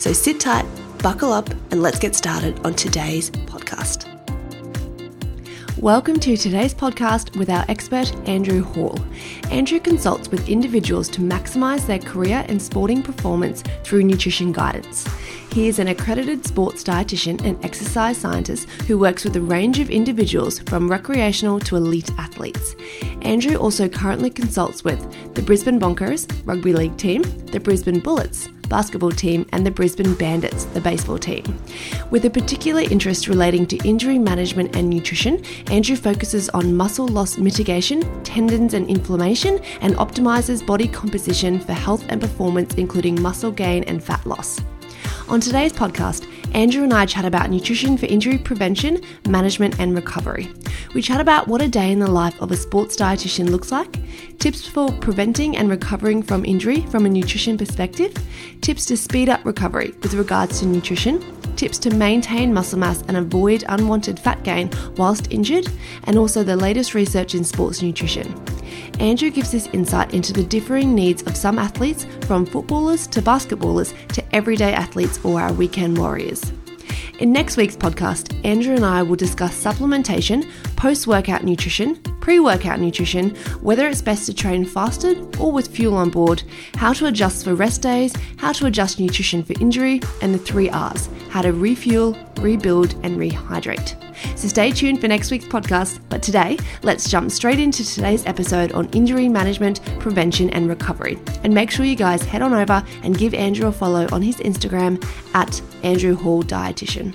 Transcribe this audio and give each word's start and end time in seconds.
So 0.00 0.14
sit 0.14 0.40
tight, 0.40 0.64
buckle 1.02 1.30
up, 1.30 1.50
and 1.70 1.82
let's 1.82 1.98
get 1.98 2.16
started 2.16 2.58
on 2.64 2.72
today's 2.72 3.30
podcast. 3.30 4.06
Welcome 5.76 6.18
to 6.20 6.38
today's 6.38 6.72
podcast 6.72 7.36
with 7.36 7.50
our 7.50 7.66
expert, 7.68 8.10
Andrew 8.26 8.62
Hall. 8.62 8.98
Andrew 9.50 9.78
consults 9.78 10.30
with 10.30 10.48
individuals 10.48 11.06
to 11.10 11.20
maximize 11.20 11.86
their 11.86 11.98
career 11.98 12.46
and 12.48 12.62
sporting 12.62 13.02
performance 13.02 13.62
through 13.84 14.04
nutrition 14.04 14.52
guidance. 14.52 15.06
He 15.52 15.68
is 15.68 15.78
an 15.78 15.88
accredited 15.88 16.46
sports 16.46 16.82
dietitian 16.82 17.44
and 17.44 17.62
exercise 17.62 18.16
scientist 18.16 18.70
who 18.88 18.96
works 18.96 19.24
with 19.24 19.36
a 19.36 19.42
range 19.42 19.80
of 19.80 19.90
individuals 19.90 20.60
from 20.60 20.90
recreational 20.90 21.60
to 21.60 21.76
elite 21.76 22.10
athletes. 22.16 22.74
Andrew 23.20 23.56
also 23.56 23.86
currently 23.86 24.30
consults 24.30 24.82
with 24.82 25.34
the 25.34 25.42
Brisbane 25.42 25.78
Broncos 25.78 26.26
rugby 26.46 26.72
league 26.72 26.96
team, 26.96 27.20
the 27.48 27.60
Brisbane 27.60 28.00
Bullets, 28.00 28.48
basketball 28.70 29.10
team, 29.10 29.44
and 29.52 29.66
the 29.66 29.70
Brisbane 29.70 30.14
Bandits, 30.14 30.64
the 30.64 30.80
baseball 30.80 31.18
team. 31.18 31.44
With 32.10 32.24
a 32.24 32.30
particular 32.30 32.80
interest 32.80 33.28
relating 33.28 33.66
to 33.66 33.76
injury 33.86 34.18
management 34.18 34.74
and 34.74 34.88
nutrition, 34.88 35.44
Andrew 35.66 35.96
focuses 35.96 36.48
on 36.50 36.74
muscle 36.74 37.08
loss 37.08 37.36
mitigation, 37.36 38.00
tendons 38.22 38.72
and 38.72 38.88
inflammation, 38.88 39.58
and 39.82 39.94
optimizes 39.96 40.64
body 40.64 40.88
composition 40.88 41.60
for 41.60 41.74
health 41.74 42.06
and 42.08 42.18
performance, 42.18 42.74
including 42.76 43.20
muscle 43.20 43.52
gain 43.52 43.84
and 43.84 44.02
fat 44.02 44.24
loss. 44.24 44.58
On 45.28 45.40
today's 45.40 45.72
podcast, 45.72 46.26
Andrew 46.52 46.82
and 46.82 46.92
I 46.92 47.06
chat 47.06 47.24
about 47.24 47.48
nutrition 47.48 47.96
for 47.96 48.06
injury 48.06 48.36
prevention, 48.36 49.00
management, 49.28 49.78
and 49.78 49.94
recovery. 49.94 50.50
We 50.94 51.02
chat 51.02 51.20
about 51.20 51.46
what 51.46 51.62
a 51.62 51.68
day 51.68 51.92
in 51.92 52.00
the 52.00 52.10
life 52.10 52.40
of 52.42 52.50
a 52.50 52.56
sports 52.56 52.96
dietitian 52.96 53.50
looks 53.50 53.70
like, 53.70 53.98
tips 54.38 54.66
for 54.66 54.90
preventing 54.90 55.56
and 55.56 55.70
recovering 55.70 56.22
from 56.22 56.44
injury 56.44 56.80
from 56.86 57.06
a 57.06 57.08
nutrition 57.08 57.56
perspective, 57.56 58.12
tips 58.62 58.84
to 58.86 58.96
speed 58.96 59.28
up 59.28 59.44
recovery 59.44 59.94
with 60.02 60.14
regards 60.14 60.60
to 60.60 60.66
nutrition, 60.66 61.22
tips 61.54 61.78
to 61.78 61.94
maintain 61.94 62.52
muscle 62.52 62.78
mass 62.78 63.02
and 63.06 63.16
avoid 63.16 63.64
unwanted 63.68 64.18
fat 64.18 64.42
gain 64.42 64.70
whilst 64.96 65.30
injured, 65.30 65.68
and 66.04 66.18
also 66.18 66.42
the 66.42 66.56
latest 66.56 66.94
research 66.94 67.34
in 67.34 67.44
sports 67.44 67.80
nutrition. 67.80 68.26
Andrew 68.98 69.30
gives 69.30 69.54
us 69.54 69.68
insight 69.68 70.14
into 70.14 70.32
the 70.32 70.44
differing 70.44 70.94
needs 70.94 71.22
of 71.22 71.36
some 71.36 71.58
athletes, 71.58 72.06
from 72.26 72.46
footballers 72.46 73.06
to 73.08 73.22
basketballers 73.22 73.94
to 74.08 74.34
everyday 74.34 74.72
athletes 74.72 75.18
or 75.24 75.40
our 75.40 75.52
weekend 75.52 75.98
warriors. 75.98 76.52
In 77.18 77.32
next 77.32 77.58
week's 77.58 77.76
podcast, 77.76 78.34
Andrew 78.46 78.74
and 78.74 78.84
I 78.84 79.02
will 79.02 79.16
discuss 79.16 79.62
supplementation, 79.62 80.50
post 80.76 81.06
workout 81.06 81.44
nutrition, 81.44 81.96
pre 82.20 82.40
workout 82.40 82.80
nutrition, 82.80 83.36
whether 83.60 83.86
it's 83.86 84.00
best 84.00 84.24
to 84.26 84.34
train 84.34 84.64
fasted 84.64 85.36
or 85.38 85.52
with 85.52 85.68
fuel 85.68 85.96
on 85.96 86.08
board, 86.08 86.42
how 86.76 86.94
to 86.94 87.06
adjust 87.06 87.44
for 87.44 87.54
rest 87.54 87.82
days, 87.82 88.14
how 88.38 88.52
to 88.52 88.66
adjust 88.66 88.98
nutrition 88.98 89.42
for 89.42 89.52
injury, 89.60 90.00
and 90.22 90.32
the 90.32 90.38
three 90.38 90.70
R's 90.70 91.10
how 91.30 91.42
to 91.42 91.52
refuel, 91.52 92.16
rebuild, 92.40 92.94
and 93.04 93.16
rehydrate. 93.16 94.09
So 94.36 94.48
stay 94.48 94.70
tuned 94.70 95.00
for 95.00 95.08
next 95.08 95.30
week's 95.30 95.44
podcast. 95.44 96.00
But 96.08 96.22
today, 96.22 96.58
let's 96.82 97.08
jump 97.08 97.30
straight 97.30 97.58
into 97.58 97.84
today's 97.84 98.26
episode 98.26 98.72
on 98.72 98.88
injury 98.90 99.28
management, 99.28 99.80
prevention, 99.98 100.50
and 100.50 100.68
recovery. 100.68 101.18
And 101.44 101.54
make 101.54 101.70
sure 101.70 101.84
you 101.84 101.96
guys 101.96 102.22
head 102.22 102.42
on 102.42 102.52
over 102.52 102.84
and 103.02 103.16
give 103.16 103.34
Andrew 103.34 103.68
a 103.68 103.72
follow 103.72 104.06
on 104.12 104.22
his 104.22 104.36
Instagram 104.36 105.04
at 105.34 105.60
Andrew 105.82 106.14
Hall 106.14 106.42
Dietitian. 106.42 107.14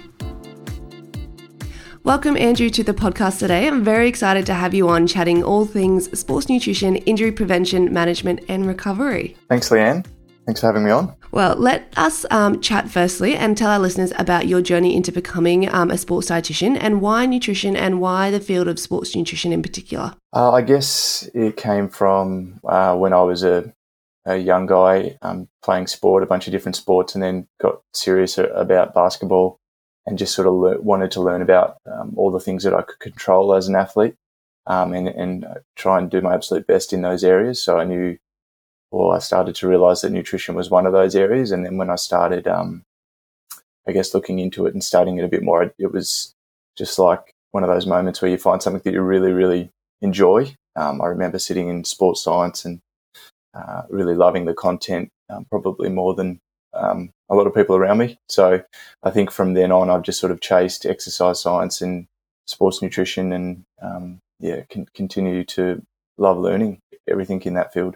Welcome, 2.05 2.37
Andrew, 2.37 2.69
to 2.69 2.83
the 2.83 2.93
podcast 2.93 3.39
today. 3.39 3.67
I'm 3.67 3.83
very 3.83 4.07
excited 4.07 4.45
to 4.45 4.53
have 4.53 4.75
you 4.75 4.89
on 4.89 5.07
chatting 5.07 5.43
all 5.43 5.65
things 5.65 6.17
sports 6.17 6.47
nutrition, 6.47 6.97
injury 6.97 7.31
prevention, 7.31 7.91
management, 7.91 8.41
and 8.47 8.67
recovery. 8.67 9.35
Thanks, 9.49 9.69
Leanne. 9.69 10.05
Thanks 10.45 10.61
for 10.61 10.67
having 10.67 10.83
me 10.83 10.91
on. 10.91 11.15
Well, 11.31 11.55
let 11.55 11.91
us 11.97 12.25
um, 12.29 12.61
chat 12.61 12.89
firstly 12.89 13.35
and 13.35 13.57
tell 13.57 13.71
our 13.71 13.79
listeners 13.79 14.13
about 14.17 14.47
your 14.47 14.61
journey 14.61 14.95
into 14.95 15.11
becoming 15.11 15.67
um, 15.73 15.89
a 15.89 15.97
sports 15.97 16.29
dietitian 16.29 16.77
and 16.79 17.01
why 17.01 17.25
nutrition 17.25 17.75
and 17.75 17.99
why 17.99 18.29
the 18.29 18.39
field 18.39 18.67
of 18.67 18.79
sports 18.79 19.15
nutrition 19.15 19.51
in 19.51 19.63
particular. 19.63 20.15
Uh, 20.33 20.51
I 20.51 20.61
guess 20.61 21.27
it 21.33 21.57
came 21.57 21.89
from 21.89 22.59
uh, 22.63 22.95
when 22.95 23.11
I 23.11 23.23
was 23.23 23.43
a, 23.43 23.73
a 24.25 24.37
young 24.37 24.67
guy 24.67 25.17
um, 25.23 25.49
playing 25.63 25.87
sport, 25.87 26.21
a 26.21 26.27
bunch 26.27 26.47
of 26.47 26.51
different 26.51 26.75
sports, 26.75 27.15
and 27.15 27.23
then 27.23 27.47
got 27.59 27.81
serious 27.93 28.37
about 28.37 28.93
basketball 28.93 29.59
and 30.05 30.19
just 30.19 30.35
sort 30.35 30.47
of 30.47 30.53
le- 30.53 30.81
wanted 30.81 31.09
to 31.11 31.21
learn 31.21 31.41
about 31.41 31.77
um, 31.91 32.13
all 32.17 32.29
the 32.29 32.39
things 32.39 32.63
that 32.63 32.73
I 32.73 32.83
could 32.83 32.99
control 32.99 33.55
as 33.55 33.67
an 33.67 33.75
athlete 33.75 34.15
um, 34.67 34.93
and, 34.93 35.07
and 35.07 35.45
try 35.75 35.97
and 35.97 36.09
do 36.09 36.21
my 36.21 36.35
absolute 36.35 36.67
best 36.67 36.93
in 36.93 37.01
those 37.01 37.23
areas. 37.23 37.61
So 37.61 37.79
I 37.79 37.83
knew 37.83 38.17
I 39.03 39.19
started 39.19 39.55
to 39.55 39.67
realize 39.67 40.01
that 40.01 40.11
nutrition 40.11 40.55
was 40.55 40.69
one 40.69 40.85
of 40.85 40.93
those 40.93 41.15
areas. 41.15 41.51
And 41.51 41.65
then 41.65 41.77
when 41.77 41.89
I 41.89 41.95
started, 41.95 42.47
um, 42.47 42.83
I 43.87 43.91
guess, 43.91 44.13
looking 44.13 44.39
into 44.39 44.65
it 44.65 44.73
and 44.73 44.83
studying 44.83 45.17
it 45.17 45.25
a 45.25 45.29
bit 45.29 45.43
more, 45.43 45.73
it 45.77 45.91
was 45.91 46.33
just 46.77 46.97
like 46.97 47.31
one 47.51 47.63
of 47.63 47.69
those 47.69 47.85
moments 47.85 48.21
where 48.21 48.31
you 48.31 48.37
find 48.37 48.61
something 48.61 48.81
that 48.83 48.93
you 48.93 49.01
really, 49.01 49.31
really 49.31 49.69
enjoy. 50.01 50.55
Um, 50.75 51.01
I 51.01 51.07
remember 51.07 51.39
sitting 51.39 51.69
in 51.69 51.83
sports 51.83 52.21
science 52.21 52.65
and 52.65 52.79
uh, 53.53 53.83
really 53.89 54.15
loving 54.15 54.45
the 54.45 54.53
content, 54.53 55.09
um, 55.29 55.45
probably 55.49 55.89
more 55.89 56.13
than 56.13 56.39
um, 56.73 57.09
a 57.29 57.35
lot 57.35 57.47
of 57.47 57.55
people 57.55 57.75
around 57.75 57.97
me. 57.97 58.17
So 58.27 58.61
I 59.03 59.09
think 59.09 59.31
from 59.31 59.53
then 59.53 59.71
on, 59.71 59.89
I've 59.89 60.03
just 60.03 60.19
sort 60.19 60.31
of 60.31 60.41
chased 60.41 60.85
exercise 60.85 61.41
science 61.41 61.81
and 61.81 62.07
sports 62.47 62.81
nutrition 62.81 63.31
and, 63.31 63.63
um, 63.81 64.19
yeah, 64.39 64.63
continue 64.93 65.43
to 65.45 65.81
love 66.17 66.37
learning 66.37 66.79
everything 67.09 67.41
in 67.43 67.53
that 67.53 67.71
field. 67.71 67.95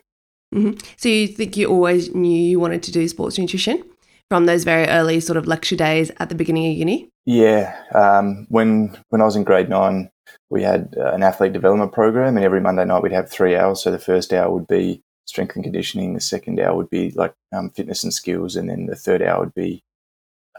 Mm-hmm. 0.53 0.79
So 0.97 1.09
you 1.09 1.27
think 1.27 1.57
you 1.57 1.67
always 1.67 2.13
knew 2.13 2.41
you 2.41 2.59
wanted 2.59 2.83
to 2.83 2.91
do 2.91 3.07
sports 3.07 3.37
nutrition 3.37 3.83
from 4.29 4.45
those 4.45 4.63
very 4.63 4.87
early 4.87 5.19
sort 5.19 5.37
of 5.37 5.47
lecture 5.47 5.75
days 5.75 6.11
at 6.17 6.29
the 6.29 6.35
beginning 6.35 6.71
of 6.71 6.77
uni? 6.77 7.09
Yeah. 7.25 7.75
Um, 7.93 8.47
when 8.49 8.97
when 9.09 9.21
I 9.21 9.25
was 9.25 9.35
in 9.35 9.43
grade 9.43 9.69
nine, 9.69 10.09
we 10.49 10.63
had 10.63 10.95
uh, 10.97 11.11
an 11.11 11.23
athlete 11.23 11.53
development 11.53 11.93
program, 11.93 12.35
and 12.35 12.45
every 12.45 12.61
Monday 12.61 12.85
night 12.85 13.03
we'd 13.03 13.11
have 13.11 13.29
three 13.29 13.55
hours. 13.55 13.81
So 13.81 13.91
the 13.91 13.99
first 13.99 14.33
hour 14.33 14.51
would 14.51 14.67
be 14.67 15.01
strength 15.25 15.55
and 15.55 15.63
conditioning, 15.63 16.13
the 16.13 16.21
second 16.21 16.59
hour 16.59 16.75
would 16.75 16.89
be 16.89 17.11
like 17.11 17.33
um, 17.51 17.69
fitness 17.69 18.03
and 18.03 18.13
skills, 18.13 18.55
and 18.55 18.69
then 18.69 18.87
the 18.87 18.95
third 18.95 19.21
hour 19.21 19.41
would 19.41 19.53
be, 19.53 19.83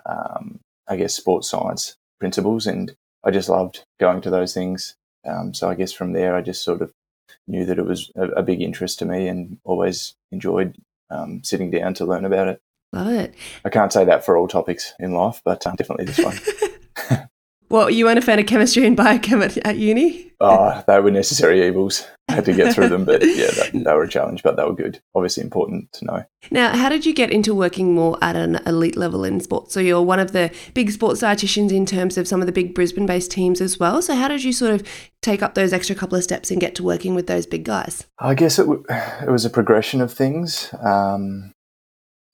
um, 0.06 0.60
I 0.88 0.96
guess, 0.96 1.14
sports 1.14 1.50
science 1.50 1.96
principles. 2.20 2.66
And 2.66 2.94
I 3.24 3.30
just 3.30 3.48
loved 3.48 3.84
going 3.98 4.20
to 4.22 4.30
those 4.30 4.54
things. 4.54 4.94
Um, 5.26 5.52
so 5.52 5.68
I 5.68 5.74
guess 5.74 5.92
from 5.92 6.12
there, 6.12 6.34
I 6.34 6.40
just 6.40 6.62
sort 6.62 6.82
of 6.82 6.92
knew 7.46 7.64
that 7.64 7.78
it 7.78 7.86
was 7.86 8.10
a, 8.16 8.28
a 8.28 8.42
big 8.42 8.60
interest 8.60 8.98
to 8.98 9.04
me 9.04 9.28
and 9.28 9.58
always 9.64 10.14
enjoyed 10.30 10.76
um, 11.10 11.42
sitting 11.42 11.70
down 11.70 11.94
to 11.94 12.04
learn 12.04 12.24
about 12.24 12.48
it. 12.48 12.62
Love 12.92 13.08
it. 13.08 13.34
I 13.64 13.68
can't 13.68 13.92
say 13.92 14.04
that 14.04 14.24
for 14.24 14.36
all 14.36 14.48
topics 14.48 14.94
in 14.98 15.12
life, 15.12 15.40
but 15.44 15.66
uh, 15.66 15.72
definitely 15.76 16.06
this 16.06 16.18
one. 16.18 16.38
well, 17.70 17.88
you 17.88 18.04
weren't 18.04 18.19
a 18.19 18.22
fan 18.22 18.38
of 18.38 18.47
chemistry 18.47 18.86
and 18.86 18.97
biochem 18.97 19.44
at, 19.44 19.56
at 19.58 19.76
uni? 19.78 20.31
oh, 20.41 20.82
they 20.86 21.00
were 21.00 21.10
necessary 21.10 21.66
evils. 21.66 22.06
I 22.28 22.34
had 22.34 22.44
to 22.47 22.53
get 22.53 22.75
through 22.75 22.88
them, 22.88 23.04
but 23.04 23.22
yeah, 23.22 23.50
they, 23.50 23.70
they, 23.84 23.92
were 23.92 24.04
a 24.04 24.08
challenge, 24.08 24.42
but 24.42 24.56
they 24.56 24.64
were 24.64 24.75
good. 24.75 25.00
Obviously, 25.14 25.42
important 25.42 25.92
to 25.94 26.04
know. 26.04 26.25
Now, 26.50 26.76
how 26.76 26.88
did 26.88 27.04
you 27.04 27.12
get 27.12 27.30
into 27.30 27.54
working 27.54 27.94
more 27.94 28.16
at 28.22 28.36
an 28.36 28.56
elite 28.66 28.97
level 28.97 29.25
in 29.25 29.41
sports? 29.41 29.75
So, 29.75 29.80
you're 29.80 30.03
one 30.03 30.20
of 30.20 30.32
the 30.32 30.53
big 30.75 30.91
sports 30.91 31.22
dietitians 31.22 31.72
in 31.72 31.86
terms 31.86 32.16
of 32.16 32.27
some 32.27 32.41
of 32.41 32.47
the 32.47 32.53
big 32.53 32.74
Brisbane 32.74 33.06
based 33.06 33.30
teams 33.30 33.60
as 33.60 33.78
well. 33.78 34.00
So, 34.00 34.15
how 34.15 34.28
did 34.28 34.44
you 34.44 34.53
sort 34.53 34.72
of 34.72 34.86
take 35.22 35.42
up 35.42 35.54
those 35.54 35.72
extra 35.72 35.94
couple 35.94 36.16
of 36.16 36.24
steps 36.24 36.50
and 36.50 36.60
get 36.60 36.74
to 36.77 36.83
working 36.83 37.15
with 37.15 37.27
those 37.27 37.47
big 37.47 37.65
guys? 37.65 38.06
I 38.18 38.34
guess 38.34 38.59
it, 38.59 38.65
w- 38.65 38.84
it 38.89 39.30
was 39.30 39.44
a 39.44 39.50
progression 39.50 40.00
of 40.00 40.12
things. 40.12 40.72
Um, 40.83 41.53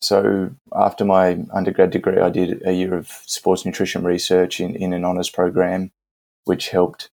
so, 0.07 0.51
after 0.73 1.05
my 1.05 1.37
undergrad 1.53 1.91
degree, 1.91 2.21
I 2.21 2.31
did 2.31 2.65
a 2.65 2.73
year 2.73 2.95
of 2.95 3.09
sports 3.27 3.67
nutrition 3.67 4.05
research 4.05 4.61
in, 4.61 4.77
in 4.77 4.93
an 4.93 5.05
honours 5.05 5.31
program, 5.31 5.91
which 6.45 6.69
helped 6.69 7.11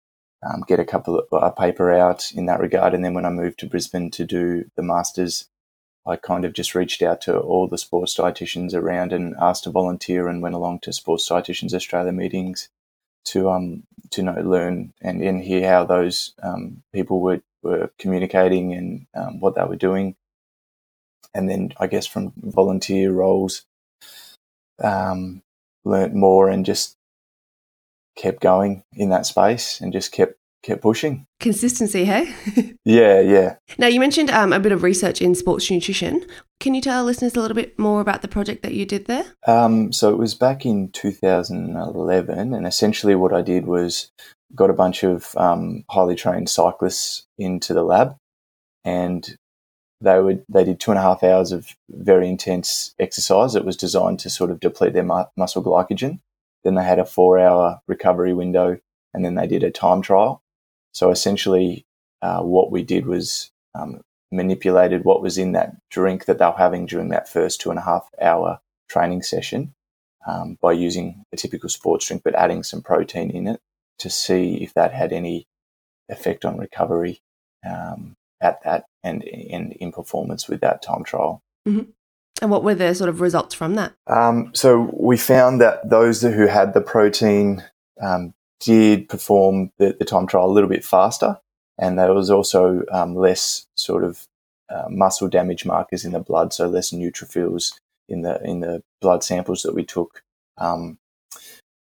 um, 0.41 0.63
get 0.69 0.79
a 0.79 0.85
couple 0.85 1.19
of 1.19 1.25
a 1.43 1.51
paper 1.51 1.91
out 1.91 2.31
in 2.31 2.45
that 2.45 2.61
regard. 2.61 2.93
And 2.93 3.03
then 3.03 3.13
when 3.13 3.25
I 3.25 3.29
moved 3.29 3.59
to 3.59 3.67
Brisbane 3.67 4.09
to 4.11 4.23
do 4.23 4.71
the 4.77 4.83
masters, 4.83 5.49
I 6.05 6.15
kind 6.15 6.45
of 6.45 6.53
just 6.53 6.75
reached 6.75 7.01
out 7.01 7.19
to 7.23 7.37
all 7.37 7.67
the 7.67 7.77
sports 7.77 8.15
dietitians 8.15 8.73
around 8.73 9.11
and 9.11 9.35
asked 9.37 9.65
to 9.65 9.69
volunteer 9.69 10.29
and 10.29 10.41
went 10.41 10.55
along 10.55 10.79
to 10.83 10.93
Sports 10.93 11.27
Dietitians 11.27 11.73
Australia 11.73 12.13
meetings 12.13 12.69
to 13.25 13.49
um 13.49 13.83
to 14.11 14.23
know 14.23 14.39
learn 14.39 14.93
and, 15.01 15.21
and 15.21 15.43
hear 15.43 15.67
how 15.67 15.83
those 15.83 16.33
um, 16.41 16.83
people 16.93 17.19
were 17.19 17.41
were 17.63 17.91
communicating 17.99 18.71
and 18.71 19.07
um, 19.13 19.41
what 19.41 19.55
they 19.55 19.65
were 19.65 19.75
doing. 19.75 20.15
And 21.37 21.47
then 21.47 21.73
I 21.79 21.85
guess 21.85 22.07
from 22.07 22.33
volunteer 22.35 23.11
roles, 23.11 23.63
um, 24.83 25.43
learnt 25.85 26.15
more 26.15 26.49
and 26.49 26.65
just 26.65 26.95
kept 28.17 28.41
going 28.41 28.83
in 28.93 29.09
that 29.09 29.27
space 29.27 29.79
and 29.79 29.93
just 29.93 30.11
kept 30.11 30.33
kept 30.63 30.81
pushing. 30.81 31.27
Consistency, 31.39 32.05
hey? 32.05 32.33
yeah, 32.83 33.19
yeah. 33.21 33.55
Now, 33.77 33.87
you 33.87 33.99
mentioned 33.99 34.31
um, 34.31 34.51
a 34.51 34.59
bit 34.59 34.71
of 34.71 34.81
research 34.81 35.21
in 35.21 35.35
sports 35.35 35.69
nutrition. 35.69 36.25
Can 36.59 36.73
you 36.73 36.81
tell 36.81 36.97
our 36.97 37.03
listeners 37.03 37.35
a 37.35 37.39
little 37.39 37.55
bit 37.55 37.77
more 37.77 38.01
about 38.01 38.23
the 38.23 38.27
project 38.27 38.63
that 38.63 38.73
you 38.73 38.85
did 38.85 39.05
there? 39.05 39.25
Um, 39.45 39.93
so 39.93 40.09
it 40.09 40.17
was 40.17 40.33
back 40.33 40.65
in 40.65 40.89
2011, 40.89 42.53
and 42.53 42.67
essentially 42.67 43.13
what 43.13 43.33
I 43.33 43.43
did 43.43 43.67
was 43.67 44.11
got 44.55 44.71
a 44.71 44.73
bunch 44.73 45.03
of 45.03 45.37
um, 45.37 45.85
highly 45.91 46.15
trained 46.15 46.49
cyclists 46.49 47.27
into 47.37 47.75
the 47.75 47.83
lab, 47.83 48.17
and 48.83 49.37
they 50.01 50.19
would 50.19 50.45
they 50.47 50.63
did 50.63 50.79
two 50.79 50.91
and 50.91 50.99
a 50.99 51.03
half 51.03 51.23
hours 51.23 51.51
of 51.51 51.75
very 51.89 52.29
intense 52.29 52.93
exercise 52.99 53.53
that 53.53 53.65
was 53.65 53.77
designed 53.77 54.19
to 54.19 54.29
sort 54.29 54.51
of 54.51 54.59
deplete 54.59 54.93
their 54.93 55.03
mu- 55.03 55.23
muscle 55.35 55.63
glycogen. 55.63 56.19
Then 56.63 56.75
they 56.75 56.83
had 56.83 56.99
a 56.99 57.05
four 57.05 57.39
hour 57.39 57.81
recovery 57.87 58.33
window, 58.33 58.79
and 59.13 59.25
then 59.25 59.35
they 59.35 59.47
did 59.47 59.63
a 59.63 59.71
time 59.71 60.01
trial. 60.01 60.41
So 60.93 61.11
essentially, 61.11 61.85
uh, 62.21 62.41
what 62.41 62.71
we 62.71 62.83
did 62.83 63.05
was 63.05 63.51
um, 63.75 64.01
manipulated 64.31 65.03
what 65.03 65.21
was 65.21 65.37
in 65.37 65.53
that 65.53 65.75
drink 65.89 66.25
that 66.25 66.39
they 66.39 66.45
were 66.45 66.51
having 66.51 66.85
during 66.85 67.09
that 67.09 67.29
first 67.29 67.61
two 67.61 67.69
and 67.69 67.79
a 67.79 67.83
half 67.83 68.09
hour 68.21 68.59
training 68.89 69.23
session 69.23 69.73
um, 70.27 70.57
by 70.61 70.73
using 70.73 71.23
a 71.31 71.37
typical 71.37 71.69
sports 71.69 72.07
drink, 72.07 72.23
but 72.23 72.35
adding 72.35 72.63
some 72.63 72.81
protein 72.81 73.31
in 73.31 73.47
it 73.47 73.59
to 73.99 74.09
see 74.09 74.61
if 74.61 74.73
that 74.73 74.93
had 74.93 75.11
any 75.11 75.47
effect 76.09 76.45
on 76.45 76.57
recovery 76.57 77.19
um, 77.67 78.15
at 78.41 78.61
that 78.63 78.85
and, 79.07 79.23
and 79.23 79.73
in 79.73 79.91
performance 79.91 80.47
with 80.47 80.61
that 80.61 80.81
time 80.81 81.03
trial. 81.03 81.41
Mm-hmm. 81.67 81.89
And 82.41 82.51
what 82.51 82.63
were 82.63 82.75
the 82.75 82.93
sort 82.93 83.09
of 83.09 83.21
results 83.21 83.55
from 83.55 83.75
that? 83.75 83.93
Um, 84.05 84.51
so 84.53 84.91
we 84.93 85.17
found 85.17 85.59
that 85.61 85.89
those 85.89 86.21
who 86.21 86.45
had 86.45 86.73
the 86.73 86.81
protein 86.81 87.63
um, 88.01 88.33
did 88.59 89.09
perform 89.09 89.71
the, 89.77 89.95
the, 89.97 90.05
time 90.05 90.27
trial 90.27 90.45
a 90.45 90.53
little 90.53 90.69
bit 90.69 90.85
faster, 90.85 91.39
and 91.79 91.97
there 91.97 92.13
was 92.13 92.29
also 92.29 92.83
um, 92.91 93.15
less 93.15 93.65
sort 93.75 94.03
of 94.03 94.27
uh, 94.69 94.85
muscle 94.89 95.27
damage 95.27 95.65
markers 95.65 96.05
in 96.05 96.11
the 96.11 96.19
blood, 96.19 96.53
so 96.53 96.67
less 96.67 96.91
neutrophils 96.91 97.79
in 98.07 98.21
the 98.21 98.41
in 98.43 98.59
the 98.59 98.83
blood 99.01 99.23
samples 99.23 99.63
that 99.63 99.73
we 99.73 99.83
took 99.83 100.21
um, 100.57 100.97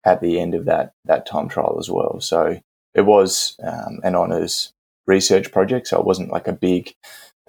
at 0.03 0.21
the 0.21 0.39
end 0.39 0.55
of 0.55 0.65
that 0.65 0.93
that 1.05 1.27
time 1.27 1.47
trial 1.47 1.77
as 1.79 1.89
well. 1.89 2.19
So 2.21 2.59
it 2.95 3.01
was 3.01 3.55
um, 3.63 3.99
an 4.03 4.15
honours 4.15 4.73
research 5.09 5.51
project, 5.51 5.87
so 5.87 5.99
it 5.99 6.05
wasn't 6.05 6.31
like 6.31 6.47
a 6.47 6.53
big. 6.53 6.93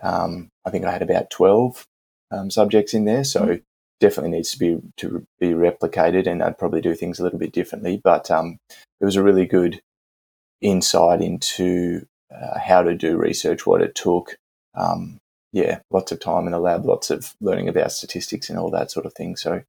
Um, 0.02 0.48
I 0.64 0.70
think 0.70 0.84
I 0.84 0.90
had 0.90 1.02
about 1.02 1.30
twelve 1.30 1.86
um, 2.30 2.50
subjects 2.50 2.94
in 2.94 3.04
there, 3.04 3.22
so 3.22 3.40
mm. 3.40 3.62
definitely 4.00 4.30
needs 4.30 4.52
to 4.52 4.58
be 4.58 4.78
to 4.96 5.24
be 5.38 5.50
replicated, 5.50 6.26
and 6.26 6.42
I'd 6.42 6.58
probably 6.58 6.80
do 6.80 6.94
things 6.94 7.20
a 7.20 7.22
little 7.22 7.38
bit 7.38 7.52
differently. 7.52 8.00
But 8.02 8.30
um, 8.30 8.58
it 9.00 9.04
was 9.04 9.16
a 9.16 9.22
really 9.22 9.46
good 9.46 9.80
insight 10.60 11.20
into 11.20 12.06
uh, 12.34 12.58
how 12.58 12.82
to 12.82 12.94
do 12.94 13.16
research, 13.16 13.66
what 13.66 13.82
it 13.82 13.94
took. 13.94 14.36
Um, 14.74 15.18
yeah, 15.52 15.80
lots 15.90 16.12
of 16.12 16.20
time 16.20 16.46
in 16.46 16.52
the 16.52 16.60
lab, 16.60 16.86
lots 16.86 17.10
of 17.10 17.34
learning 17.40 17.68
about 17.68 17.92
statistics 17.92 18.48
and 18.48 18.58
all 18.58 18.70
that 18.70 18.90
sort 18.90 19.04
of 19.04 19.14
thing. 19.14 19.36
So 19.36 19.62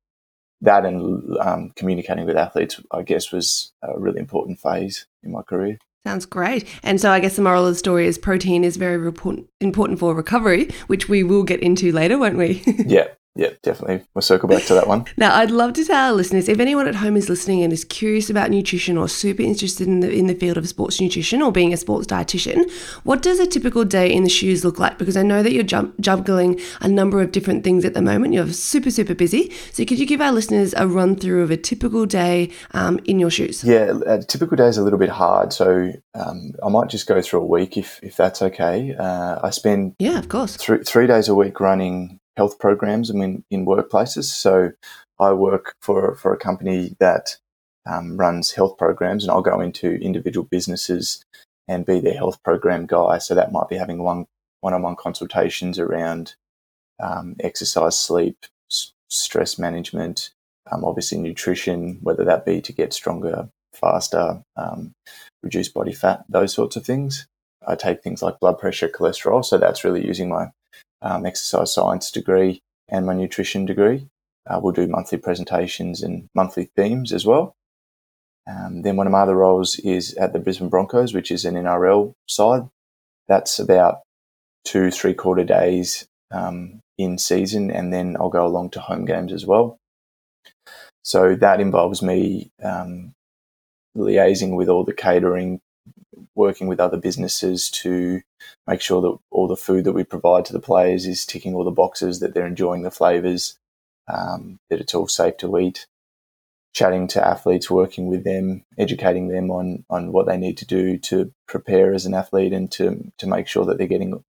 that 0.61 0.85
and 0.85 1.37
um, 1.39 1.71
communicating 1.75 2.25
with 2.25 2.37
athletes, 2.37 2.79
I 2.91 3.01
guess, 3.01 3.31
was 3.31 3.73
a 3.81 3.99
really 3.99 4.19
important 4.19 4.59
phase 4.59 5.07
in 5.23 5.31
my 5.31 5.41
career. 5.41 5.79
Sounds 6.05 6.25
great. 6.25 6.67
And 6.81 6.99
so 6.99 7.11
I 7.11 7.19
guess 7.19 7.35
the 7.35 7.43
moral 7.43 7.67
of 7.67 7.73
the 7.73 7.77
story 7.77 8.07
is 8.07 8.17
protein 8.17 8.63
is 8.63 8.75
very 8.75 8.95
important 9.59 9.99
for 9.99 10.15
recovery, 10.15 10.69
which 10.87 11.07
we 11.07 11.23
will 11.23 11.43
get 11.43 11.59
into 11.59 11.91
later, 11.91 12.17
won't 12.17 12.37
we? 12.37 12.63
yeah, 12.85 13.07
yeah, 13.35 13.51
definitely. 13.63 14.05
We'll 14.13 14.21
circle 14.21 14.49
back 14.49 14.63
to 14.63 14.73
that 14.73 14.87
one. 14.87 15.05
now, 15.17 15.33
I'd 15.35 15.51
love 15.51 15.71
to 15.73 15.85
tell 15.85 16.11
our 16.11 16.11
listeners 16.11 16.49
if 16.49 16.59
anyone 16.59 16.85
at 16.85 16.95
home 16.95 17.15
is 17.15 17.29
listening 17.29 17.63
and 17.63 17.71
is 17.71 17.85
curious 17.85 18.29
about 18.29 18.51
nutrition 18.51 18.97
or 18.97 19.07
super 19.07 19.41
interested 19.41 19.87
in 19.87 20.01
the 20.01 20.11
in 20.11 20.27
the 20.27 20.35
field 20.35 20.57
of 20.57 20.67
sports 20.67 20.99
nutrition 20.99 21.41
or 21.41 21.49
being 21.51 21.71
a 21.71 21.77
sports 21.77 22.07
dietitian, 22.07 22.69
what 23.03 23.21
does 23.21 23.39
a 23.39 23.47
typical 23.47 23.85
day 23.85 24.11
in 24.11 24.23
the 24.23 24.29
shoes 24.29 24.65
look 24.65 24.79
like? 24.79 24.97
Because 24.97 25.15
I 25.15 25.23
know 25.23 25.43
that 25.43 25.53
you're 25.53 25.63
jump, 25.63 25.97
juggling 26.01 26.59
a 26.81 26.89
number 26.89 27.21
of 27.21 27.31
different 27.31 27.63
things 27.63 27.85
at 27.85 27.93
the 27.93 28.01
moment. 28.01 28.33
You're 28.33 28.51
super 28.51 28.91
super 28.91 29.15
busy. 29.15 29.51
So 29.71 29.85
could 29.85 29.99
you 29.99 30.05
give 30.05 30.19
our 30.19 30.33
listeners 30.33 30.73
a 30.75 30.85
run 30.85 31.15
through 31.15 31.43
of 31.43 31.51
a 31.51 31.57
typical 31.57 32.05
day 32.05 32.51
um, 32.71 32.99
in 33.05 33.17
your 33.17 33.29
shoes? 33.29 33.63
Yeah, 33.63 33.93
a 34.05 34.21
typical 34.21 34.57
day 34.57 34.67
is 34.67 34.77
a 34.77 34.83
little 34.83 34.99
bit 34.99 35.09
hard. 35.09 35.53
So 35.53 35.93
um, 36.15 36.51
I 36.63 36.69
might 36.69 36.89
just 36.89 37.07
go 37.07 37.21
through 37.21 37.41
a 37.41 37.45
week 37.45 37.77
if 37.77 37.99
if 38.03 38.17
that's 38.17 38.41
okay. 38.41 38.93
Uh, 38.93 39.39
I 39.41 39.51
spend 39.51 39.95
yeah, 39.99 40.19
of 40.19 40.27
course, 40.27 40.57
three 40.57 40.83
three 40.83 41.07
days 41.07 41.29
a 41.29 41.35
week 41.35 41.61
running 41.61 42.19
health 42.37 42.59
programs 42.59 43.11
I 43.11 43.13
mean, 43.13 43.43
in 43.51 43.65
workplaces. 43.65 44.25
So 44.25 44.71
I 45.19 45.33
work 45.33 45.75
for, 45.81 46.15
for 46.15 46.33
a 46.33 46.37
company 46.37 46.95
that 46.99 47.37
um, 47.89 48.17
runs 48.17 48.51
health 48.51 48.77
programs, 48.77 49.23
and 49.23 49.31
I'll 49.31 49.41
go 49.41 49.59
into 49.59 49.95
individual 49.95 50.47
businesses 50.49 51.23
and 51.67 51.85
be 51.85 51.99
their 51.99 52.13
health 52.13 52.41
program 52.43 52.85
guy. 52.85 53.17
So 53.17 53.35
that 53.35 53.51
might 53.51 53.69
be 53.69 53.77
having 53.77 54.03
one 54.03 54.25
one 54.61 54.73
on 54.73 54.83
one 54.83 54.95
consultations 54.95 55.79
around 55.79 56.35
um, 57.01 57.35
exercise, 57.39 57.97
sleep, 57.97 58.37
s- 58.71 58.93
stress 59.09 59.57
management, 59.59 60.31
um, 60.71 60.85
obviously 60.85 61.17
nutrition, 61.17 61.99
whether 62.01 62.23
that 62.25 62.45
be 62.45 62.61
to 62.61 62.73
get 62.73 62.93
stronger, 62.93 63.49
faster, 63.73 64.43
um, 64.55 64.93
reduce 65.43 65.69
body 65.69 65.93
fat, 65.93 66.23
those 66.29 66.53
sorts 66.53 66.75
of 66.75 66.85
things. 66.85 67.27
I 67.67 67.75
take 67.75 68.03
things 68.03 68.21
like 68.21 68.39
blood 68.39 68.59
pressure, 68.59 68.89
cholesterol. 68.89 69.43
So 69.45 69.57
that's 69.57 69.83
really 69.83 70.05
using 70.05 70.29
my 70.29 70.47
um, 71.01 71.25
exercise 71.25 71.73
science 71.73 72.11
degree 72.11 72.61
and 72.89 73.05
my 73.05 73.13
nutrition 73.13 73.65
degree. 73.65 74.07
Uh, 74.49 74.59
we'll 74.61 74.73
do 74.73 74.87
monthly 74.87 75.17
presentations 75.17 76.01
and 76.01 76.27
monthly 76.33 76.65
themes 76.75 77.11
as 77.13 77.25
well. 77.25 77.55
Um, 78.47 78.81
then 78.81 78.95
one 78.95 79.07
of 79.07 79.11
my 79.11 79.21
other 79.21 79.35
roles 79.35 79.77
is 79.79 80.15
at 80.15 80.33
the 80.33 80.39
Brisbane 80.39 80.69
Broncos, 80.69 81.13
which 81.13 81.31
is 81.31 81.45
an 81.45 81.55
NRL 81.55 82.13
side. 82.27 82.63
That's 83.27 83.59
about 83.59 83.99
two, 84.65 84.91
three 84.91 85.13
quarter 85.13 85.43
days 85.43 86.07
um, 86.31 86.79
in 86.97 87.17
season, 87.17 87.69
and 87.71 87.93
then 87.93 88.17
I'll 88.19 88.29
go 88.29 88.45
along 88.45 88.71
to 88.71 88.79
home 88.79 89.05
games 89.05 89.31
as 89.31 89.45
well. 89.45 89.77
So 91.03 91.35
that 91.35 91.61
involves 91.61 92.01
me 92.01 92.51
um, 92.63 93.13
liaising 93.95 94.55
with 94.55 94.69
all 94.69 94.83
the 94.83 94.93
catering 94.93 95.59
working 96.35 96.67
with 96.67 96.79
other 96.79 96.97
businesses 96.97 97.69
to 97.69 98.21
make 98.67 98.81
sure 98.81 99.01
that 99.01 99.17
all 99.29 99.47
the 99.47 99.55
food 99.55 99.83
that 99.85 99.93
we 99.93 100.03
provide 100.03 100.45
to 100.45 100.53
the 100.53 100.59
players 100.59 101.05
is 101.05 101.25
ticking 101.25 101.53
all 101.55 101.63
the 101.63 101.71
boxes, 101.71 102.19
that 102.19 102.33
they're 102.33 102.47
enjoying 102.47 102.83
the 102.83 102.91
flavors, 102.91 103.57
um, 104.07 104.59
that 104.69 104.79
it's 104.79 104.95
all 104.95 105.07
safe 105.07 105.37
to 105.37 105.57
eat. 105.57 105.87
Chatting 106.73 107.07
to 107.09 107.27
athletes, 107.27 107.69
working 107.69 108.07
with 108.07 108.23
them, 108.23 108.63
educating 108.77 109.27
them 109.27 109.51
on 109.51 109.83
on 109.89 110.13
what 110.13 110.25
they 110.25 110.37
need 110.37 110.57
to 110.59 110.65
do 110.65 110.97
to 110.99 111.33
prepare 111.45 111.93
as 111.93 112.05
an 112.05 112.13
athlete 112.13 112.53
and 112.53 112.71
to 112.71 113.11
to 113.17 113.27
make 113.27 113.47
sure 113.47 113.65
that 113.65 113.77
they're 113.77 113.87
getting 113.87 114.23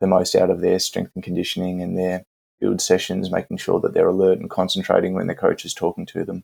the 0.00 0.08
most 0.08 0.34
out 0.34 0.50
of 0.50 0.60
their 0.60 0.80
strength 0.80 1.12
and 1.14 1.22
conditioning 1.22 1.80
and 1.80 1.96
their 1.96 2.24
build 2.60 2.80
sessions, 2.80 3.30
making 3.30 3.58
sure 3.58 3.78
that 3.80 3.94
they're 3.94 4.08
alert 4.08 4.38
and 4.38 4.50
concentrating 4.50 5.14
when 5.14 5.28
the 5.28 5.34
coach 5.34 5.64
is 5.64 5.74
talking 5.74 6.06
to 6.06 6.24
them. 6.24 6.42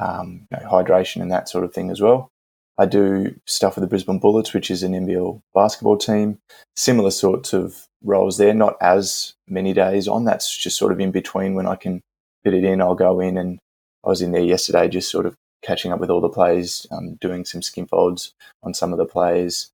Um, 0.00 0.46
you 0.52 0.58
know, 0.58 0.68
hydration 0.70 1.22
and 1.22 1.32
that 1.32 1.48
sort 1.48 1.64
of 1.64 1.74
thing 1.74 1.90
as 1.90 2.00
well. 2.00 2.30
I 2.78 2.86
do 2.86 3.34
stuff 3.46 3.76
with 3.76 3.82
the 3.82 3.88
Brisbane 3.88 4.18
Bullets, 4.18 4.52
which 4.52 4.70
is 4.70 4.82
an 4.82 4.92
NBL 4.92 5.40
basketball 5.54 5.96
team. 5.96 6.38
Similar 6.76 7.10
sorts 7.10 7.52
of 7.52 7.86
roles 8.02 8.36
there, 8.36 8.52
not 8.52 8.76
as 8.80 9.34
many 9.48 9.72
days 9.72 10.06
on. 10.06 10.24
That's 10.24 10.54
just 10.54 10.76
sort 10.76 10.92
of 10.92 11.00
in 11.00 11.10
between 11.10 11.54
when 11.54 11.66
I 11.66 11.76
can 11.76 12.02
fit 12.44 12.54
it 12.54 12.64
in. 12.64 12.82
I'll 12.82 12.94
go 12.94 13.20
in 13.20 13.38
and 13.38 13.58
I 14.04 14.08
was 14.08 14.20
in 14.20 14.32
there 14.32 14.42
yesterday 14.42 14.88
just 14.88 15.10
sort 15.10 15.26
of 15.26 15.34
catching 15.62 15.90
up 15.90 16.00
with 16.00 16.10
all 16.10 16.20
the 16.20 16.28
players, 16.28 16.86
um, 16.90 17.14
doing 17.20 17.44
some 17.44 17.62
skin 17.62 17.86
folds 17.86 18.32
on 18.62 18.74
some 18.74 18.92
of 18.92 18.98
the 18.98 19.06
players, 19.06 19.70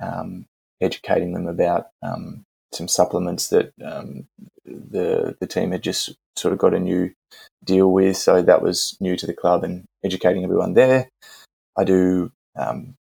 um, 0.00 0.46
educating 0.80 1.32
them 1.32 1.48
about 1.48 1.88
um, 2.02 2.44
some 2.72 2.86
supplements 2.86 3.48
that 3.48 3.72
um, 3.84 4.26
the 4.64 5.36
the 5.40 5.46
team 5.46 5.72
had 5.72 5.82
just 5.82 6.14
sort 6.36 6.52
of 6.52 6.58
got 6.58 6.72
a 6.72 6.78
new 6.78 7.10
deal 7.64 7.90
with. 7.90 8.16
So 8.16 8.42
that 8.42 8.62
was 8.62 8.96
new 9.00 9.16
to 9.16 9.26
the 9.26 9.34
club 9.34 9.64
and 9.64 9.84
educating 10.04 10.44
everyone 10.44 10.74
there. 10.74 11.08
I 11.78 11.84
do 11.84 12.32
um, 12.56 12.94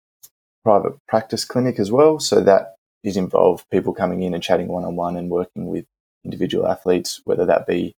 private 0.64 0.95
practice 1.09 1.45
clinic 1.45 1.78
as 1.78 1.90
well. 1.90 2.21
So 2.21 2.40
that 2.42 2.76
is 3.02 3.16
involved 3.16 3.64
people 3.71 3.95
coming 3.95 4.23
in 4.23 4.35
and 4.35 4.42
chatting 4.42 4.68
one 4.68 4.85
on 4.85 4.97
one 4.97 5.16
and 5.16 5.30
working 5.30 5.66
with 5.66 5.87
individual 6.25 6.66
athletes, 6.66 7.21
whether 7.25 7.47
that 7.47 7.66
be 7.66 7.95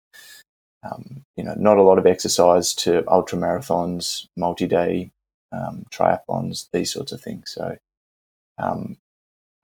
um, 0.83 1.23
you 1.35 1.43
know 1.43 1.55
not 1.57 1.77
a 1.77 1.83
lot 1.83 1.97
of 1.97 2.05
exercise 2.05 2.73
to 2.73 3.03
ultra 3.11 3.37
marathons, 3.37 4.27
multi 4.37 4.67
day 4.67 5.11
um, 5.51 5.85
triathlons, 5.91 6.67
these 6.71 6.93
sorts 6.93 7.11
of 7.11 7.21
things. 7.21 7.51
So 7.51 7.77
um, 8.57 8.97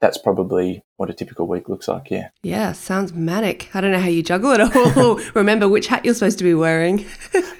that's 0.01 0.17
probably 0.17 0.83
what 0.97 1.09
a 1.09 1.13
typical 1.13 1.47
week 1.47 1.69
looks 1.69 1.87
like. 1.87 2.11
Yeah. 2.11 2.29
Yeah, 2.43 2.73
sounds 2.73 3.13
manic. 3.13 3.69
I 3.73 3.81
don't 3.81 3.91
know 3.91 3.99
how 3.99 4.07
you 4.07 4.23
juggle 4.23 4.51
it 4.51 4.97
all. 4.97 5.19
Remember 5.33 5.69
which 5.69 5.87
hat 5.87 6.03
you're 6.03 6.13
supposed 6.13 6.37
to 6.39 6.43
be 6.43 6.53
wearing. 6.53 7.05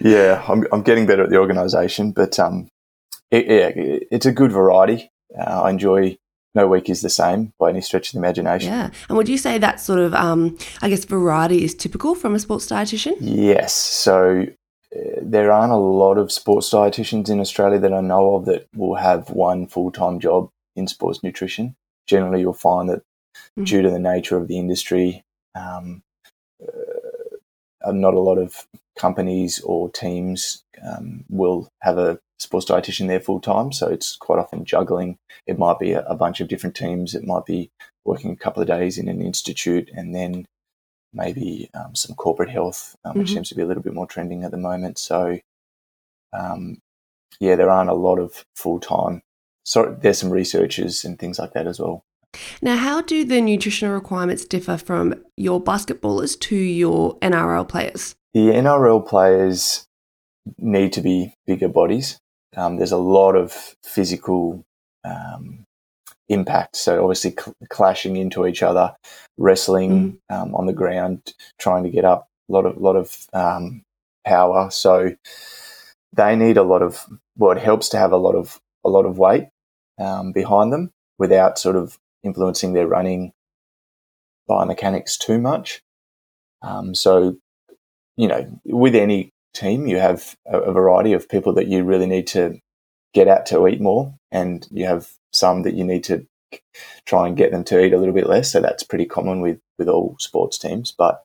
yeah, 0.02 0.44
I'm, 0.48 0.66
I'm 0.72 0.82
getting 0.82 1.06
better 1.06 1.24
at 1.24 1.30
the 1.30 1.38
organisation, 1.38 2.12
but 2.12 2.38
um, 2.40 2.68
it, 3.32 3.48
it, 3.50 4.08
it's 4.12 4.26
a 4.26 4.32
good 4.32 4.52
variety. 4.52 5.12
Uh, 5.38 5.64
I 5.64 5.70
enjoy 5.70 6.18
no 6.54 6.68
week 6.68 6.90
is 6.90 7.02
the 7.02 7.10
same 7.10 7.52
by 7.60 7.70
any 7.70 7.82
stretch 7.82 8.10
of 8.10 8.14
the 8.14 8.20
imagination. 8.20 8.70
Yeah. 8.70 8.90
And 9.10 9.18
would 9.18 9.28
you 9.28 9.38
say 9.38 9.58
that 9.58 9.80
sort 9.80 10.00
of, 10.00 10.14
um, 10.14 10.58
I 10.82 10.90
guess, 10.90 11.04
variety 11.04 11.64
is 11.64 11.76
typical 11.76 12.16
from 12.16 12.34
a 12.34 12.40
sports 12.40 12.68
dietitian? 12.68 13.18
Yes. 13.20 13.74
So 13.74 14.46
there 15.22 15.52
aren't 15.52 15.74
a 15.74 15.78
lot 15.78 16.18
of 16.18 16.32
sports 16.32 16.70
dietitians 16.70 17.30
in 17.30 17.40
Australia 17.40 17.80
that 17.80 17.94
I 17.94 18.02
know 18.02 18.36
of 18.36 18.46
that 18.46 18.68
will 18.76 18.96
have 18.96 19.30
one 19.30 19.68
full 19.68 19.92
time 19.92 20.20
job 20.20 20.50
in 20.76 20.88
sports 20.88 21.24
nutrition. 21.24 21.76
Generally, 22.08 22.42
you'll 22.42 22.54
find 22.54 22.90
that 22.90 23.00
mm-hmm. 23.00 23.64
due 23.64 23.82
to 23.82 23.90
the 23.90 24.00
nature 24.00 24.38
of 24.38 24.48
the 24.48 24.58
industry, 24.58 25.24
um, 25.56 26.04
uh, 26.62 27.92
not 27.92 28.14
a 28.14 28.20
lot 28.20 28.38
of 28.38 28.68
companies 28.98 29.60
or 29.62 29.90
teams 29.90 30.64
um, 30.84 31.26
will 31.30 31.70
have 31.82 31.98
a 31.98 32.20
sports 32.40 32.66
dietitian 32.66 33.08
there 33.08 33.20
full 33.20 33.40
time. 33.40 33.72
So 33.72 33.88
it's 33.88 34.16
quite 34.16 34.40
often 34.40 34.66
juggling. 34.66 35.18
It 35.48 35.60
might 35.60 35.80
be 35.80 35.92
a, 35.94 36.02
a, 36.06 36.16
bunch 36.16 36.42
of 36.42 36.48
different 36.48 36.76
teams. 36.76 37.16
It 37.16 37.26
might 37.26 37.46
be 37.46 37.72
working 38.04 38.32
a 38.32 38.36
couple 38.36 38.62
of 38.62 38.68
days 38.68 38.98
in 38.98 39.08
an 39.08 39.22
institute 39.22 39.90
and 39.96 40.14
then 40.14 40.46
maybe 41.14 41.70
um, 41.74 41.96
some 41.96 42.16
corporate 42.16 42.50
health, 42.50 42.96
um, 43.06 43.18
which 43.18 43.28
mm-hmm. 43.28 43.36
seems 43.36 43.50
to 43.50 43.56
be 43.56 43.62
a 43.62 43.66
little 43.66 43.84
bit 43.84 43.94
more 43.94 44.08
trending 44.08 44.44
at 44.44 44.52
the 44.52 44.58
moment. 44.58 44.98
So, 44.98 45.40
um, 46.34 46.80
yeah, 47.40 47.56
there 47.56 47.70
aren't 47.70 47.90
a 47.90 47.94
lot 47.94 48.20
of 48.20 48.46
full 48.56 48.80
time. 48.80 49.22
So 49.64 49.98
there's 50.00 50.20
some 50.20 50.30
researchers 50.30 51.04
and 51.06 51.18
things 51.18 51.40
like 51.40 51.54
that 51.54 51.68
as 51.68 51.80
well. 51.80 52.04
Now, 52.62 52.76
how 52.76 53.02
do 53.02 53.24
the 53.24 53.42
nutritional 53.42 53.94
requirements 53.94 54.46
differ 54.46 54.78
from 54.78 55.24
your 55.38 55.64
basketballers 55.64 56.40
to 56.42 56.56
your 56.56 57.18
NRL 57.20 57.68
players? 57.68 58.16
The 58.36 58.50
NRL 58.50 59.08
players 59.08 59.88
need 60.58 60.92
to 60.92 61.02
be 61.02 61.34
bigger 61.48 61.70
bodies. 61.70 62.20
Um, 62.58 62.76
there's 62.76 62.92
a 62.92 62.98
lot 62.98 63.38
of 63.38 63.76
physical 63.82 64.66
um, 65.06 65.64
impact. 66.28 66.76
So 66.76 67.02
obviously 67.02 67.32
cl- 67.32 67.56
clashing 67.70 68.18
into 68.18 68.46
each 68.46 68.62
other, 68.62 68.94
wrestling 69.38 70.20
mm. 70.30 70.36
um, 70.36 70.54
on 70.54 70.66
the 70.66 70.74
ground, 70.74 71.34
trying 71.58 71.84
to 71.84 71.90
get 71.90 72.04
up, 72.04 72.28
a 72.50 72.54
lot 72.54 72.66
of 72.66 72.76
lot 72.76 72.98
of 72.98 73.26
um, 73.32 73.84
power. 74.28 74.70
So 74.70 75.16
they 76.12 76.36
need 76.36 76.58
a 76.58 76.64
lot 76.64 76.82
of. 76.82 77.06
Well, 77.38 77.52
it 77.52 77.64
helps 77.64 77.88
to 77.90 77.98
have 77.98 78.12
a 78.12 78.18
lot 78.18 78.36
of 78.36 78.60
a 78.86 78.90
lot 78.90 79.06
of 79.06 79.18
weight 79.18 79.48
um, 79.98 80.34
behind 80.34 80.74
them 80.74 80.92
without 81.18 81.58
sort 81.58 81.78
of 81.78 81.98
influencing 82.22 82.74
their 82.74 82.88
running 82.88 83.32
biomechanics 84.50 85.18
too 85.18 85.40
much. 85.40 85.82
Um, 86.62 86.94
so, 86.96 87.38
you 88.18 88.28
know, 88.28 88.60
with 88.66 88.96
any 88.96 89.32
team, 89.54 89.88
you 89.88 89.98
have 89.98 90.36
a, 90.46 90.72
variety 90.72 91.14
of 91.14 91.30
people 91.30 91.54
that 91.54 91.68
you 91.68 91.84
really 91.84 92.06
need 92.06 92.28
to 92.28 92.60
get 93.14 93.28
out 93.28 93.46
to 93.48 93.68
eat 93.68 93.82
more, 93.82 94.14
and 94.32 94.68
you 94.72 94.86
have 94.86 95.10
some 95.34 95.64
that 95.64 95.74
you 95.74 95.84
need 95.84 96.04
to 96.06 96.26
try 97.06 97.28
and 97.28 97.38
get 97.38 97.52
them 97.52 97.64
to 97.66 97.84
eat 97.84 97.94
a 97.94 97.98
little 97.98 98.14
bit 98.14 98.28
less. 98.28 98.52
So 98.52 98.62
that's 98.62 98.84
pretty 98.84 99.06
common 99.06 99.42
with 99.42 99.60
with 99.78 99.90
all 99.90 100.16
sports 100.20 100.58
teams, 100.58 100.94
but 100.98 101.24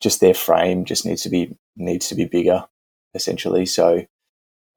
just 0.00 0.20
their 0.20 0.34
frame 0.34 0.84
just 0.84 1.06
needs 1.06 1.22
to 1.22 1.30
be 1.30 1.56
needs 1.76 2.08
to 2.08 2.14
be 2.14 2.24
bigger, 2.24 2.64
essentially. 3.14 3.66
So 3.66 4.04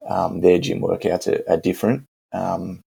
um, 0.06 0.40
their 0.40 0.58
gym 0.58 0.80
workouts 0.80 1.28
are, 1.28 1.52
are 1.52 1.60
different, 1.60 2.04
um, 2.32 2.80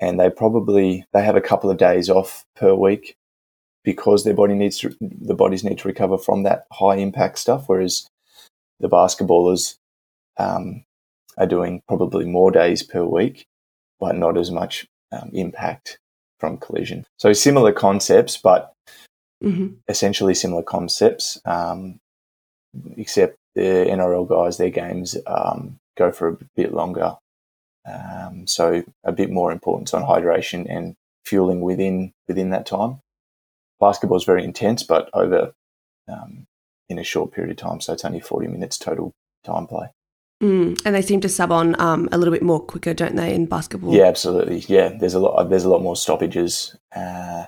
and 0.00 0.18
they 0.18 0.30
probably 0.30 1.04
they 1.12 1.22
have 1.22 1.36
a 1.36 1.40
couple 1.40 1.70
of 1.70 1.76
days 1.76 2.08
off 2.08 2.44
per 2.56 2.74
week 2.74 3.16
because 3.84 4.24
their 4.24 4.34
body 4.34 4.54
needs 4.54 4.78
to 4.78 4.94
the 5.00 5.34
bodies 5.34 5.64
need 5.64 5.78
to 5.78 5.88
recover 5.88 6.18
from 6.18 6.42
that 6.42 6.66
high 6.72 6.96
impact 6.96 7.38
stuff. 7.38 7.64
Whereas 7.66 8.08
the 8.78 8.88
basketballers 8.88 9.76
um, 10.38 10.84
are 11.38 11.46
doing 11.46 11.82
probably 11.88 12.24
more 12.24 12.50
days 12.50 12.82
per 12.82 13.04
week, 13.04 13.46
but 13.98 14.16
not 14.16 14.36
as 14.36 14.50
much 14.50 14.86
um, 15.12 15.30
impact 15.32 15.98
from 16.38 16.56
collision. 16.56 17.04
So 17.18 17.32
similar 17.32 17.72
concepts, 17.72 18.36
but 18.36 18.72
mm-hmm. 19.42 19.74
essentially 19.88 20.34
similar 20.34 20.62
concepts, 20.62 21.40
um, 21.44 21.98
except 22.96 23.36
the 23.54 23.60
NRL 23.62 24.28
guys, 24.28 24.56
their 24.56 24.70
games 24.70 25.16
um, 25.26 25.78
go 25.96 26.10
for 26.10 26.28
a 26.28 26.38
bit 26.56 26.72
longer. 26.72 27.16
Um, 27.90 28.46
so 28.46 28.82
a 29.04 29.12
bit 29.12 29.30
more 29.30 29.52
importance 29.52 29.94
on 29.94 30.02
hydration 30.02 30.66
and 30.68 30.94
fueling 31.24 31.60
within 31.60 32.12
within 32.28 32.50
that 32.50 32.66
time. 32.66 33.00
Basketball 33.80 34.18
is 34.18 34.24
very 34.24 34.44
intense, 34.44 34.82
but 34.82 35.08
over 35.14 35.52
um, 36.08 36.46
in 36.88 36.98
a 36.98 37.04
short 37.04 37.32
period 37.32 37.50
of 37.50 37.56
time. 37.56 37.80
So 37.80 37.92
it's 37.92 38.04
only 38.04 38.20
40 38.20 38.48
minutes 38.48 38.78
total 38.78 39.12
time 39.44 39.66
play. 39.66 39.88
Mm, 40.42 40.80
and 40.84 40.94
they 40.94 41.02
seem 41.02 41.20
to 41.20 41.28
sub 41.28 41.52
on 41.52 41.78
um, 41.80 42.08
a 42.12 42.18
little 42.18 42.32
bit 42.32 42.42
more 42.42 42.60
quicker, 42.60 42.94
don't 42.94 43.16
they, 43.16 43.34
in 43.34 43.46
basketball? 43.46 43.94
Yeah, 43.94 44.04
absolutely. 44.04 44.60
Yeah, 44.60 44.88
there's 44.98 45.14
a 45.14 45.20
lot. 45.20 45.48
There's 45.50 45.64
a 45.64 45.68
lot 45.68 45.82
more 45.82 45.96
stoppages. 45.96 46.76
Uh, 46.94 47.46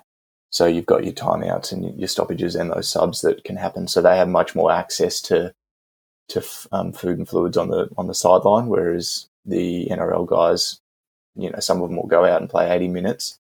so 0.51 0.67
you've 0.67 0.87
got 0.87 1.05
your 1.05 1.15
timeouts 1.15 1.73
and 1.73 1.99
your 1.99 2.09
stoppages 2.09 2.55
and 2.55 2.71
those 2.71 2.91
subs 2.91 3.23
that 3.23 3.45
can 3.45 3.57
happen. 3.57 3.89
So 3.89 4.03
they 4.03 4.17
have 4.19 4.29
much 4.29 4.55
more 4.55 4.71
access 4.71 5.21
to 5.23 5.55
to 6.29 6.45
um, 6.71 6.93
food 6.93 7.19
and 7.19 7.29
fluids 7.29 7.57
on 7.57 7.69
the 7.69 7.89
on 7.97 8.09
the 8.09 8.15
sideline, 8.15 8.67
whereas 8.67 9.27
the 9.47 9.87
NRL 9.91 10.27
guys, 10.27 10.79
you 11.35 11.51
know, 11.51 11.61
some 11.61 11.81
of 11.81 11.89
them 11.89 11.97
will 11.97 12.07
go 12.07 12.27
out 12.27 12.43
and 12.43 12.51
play 12.51 12.71
80 12.71 12.89
minutes 12.89 13.39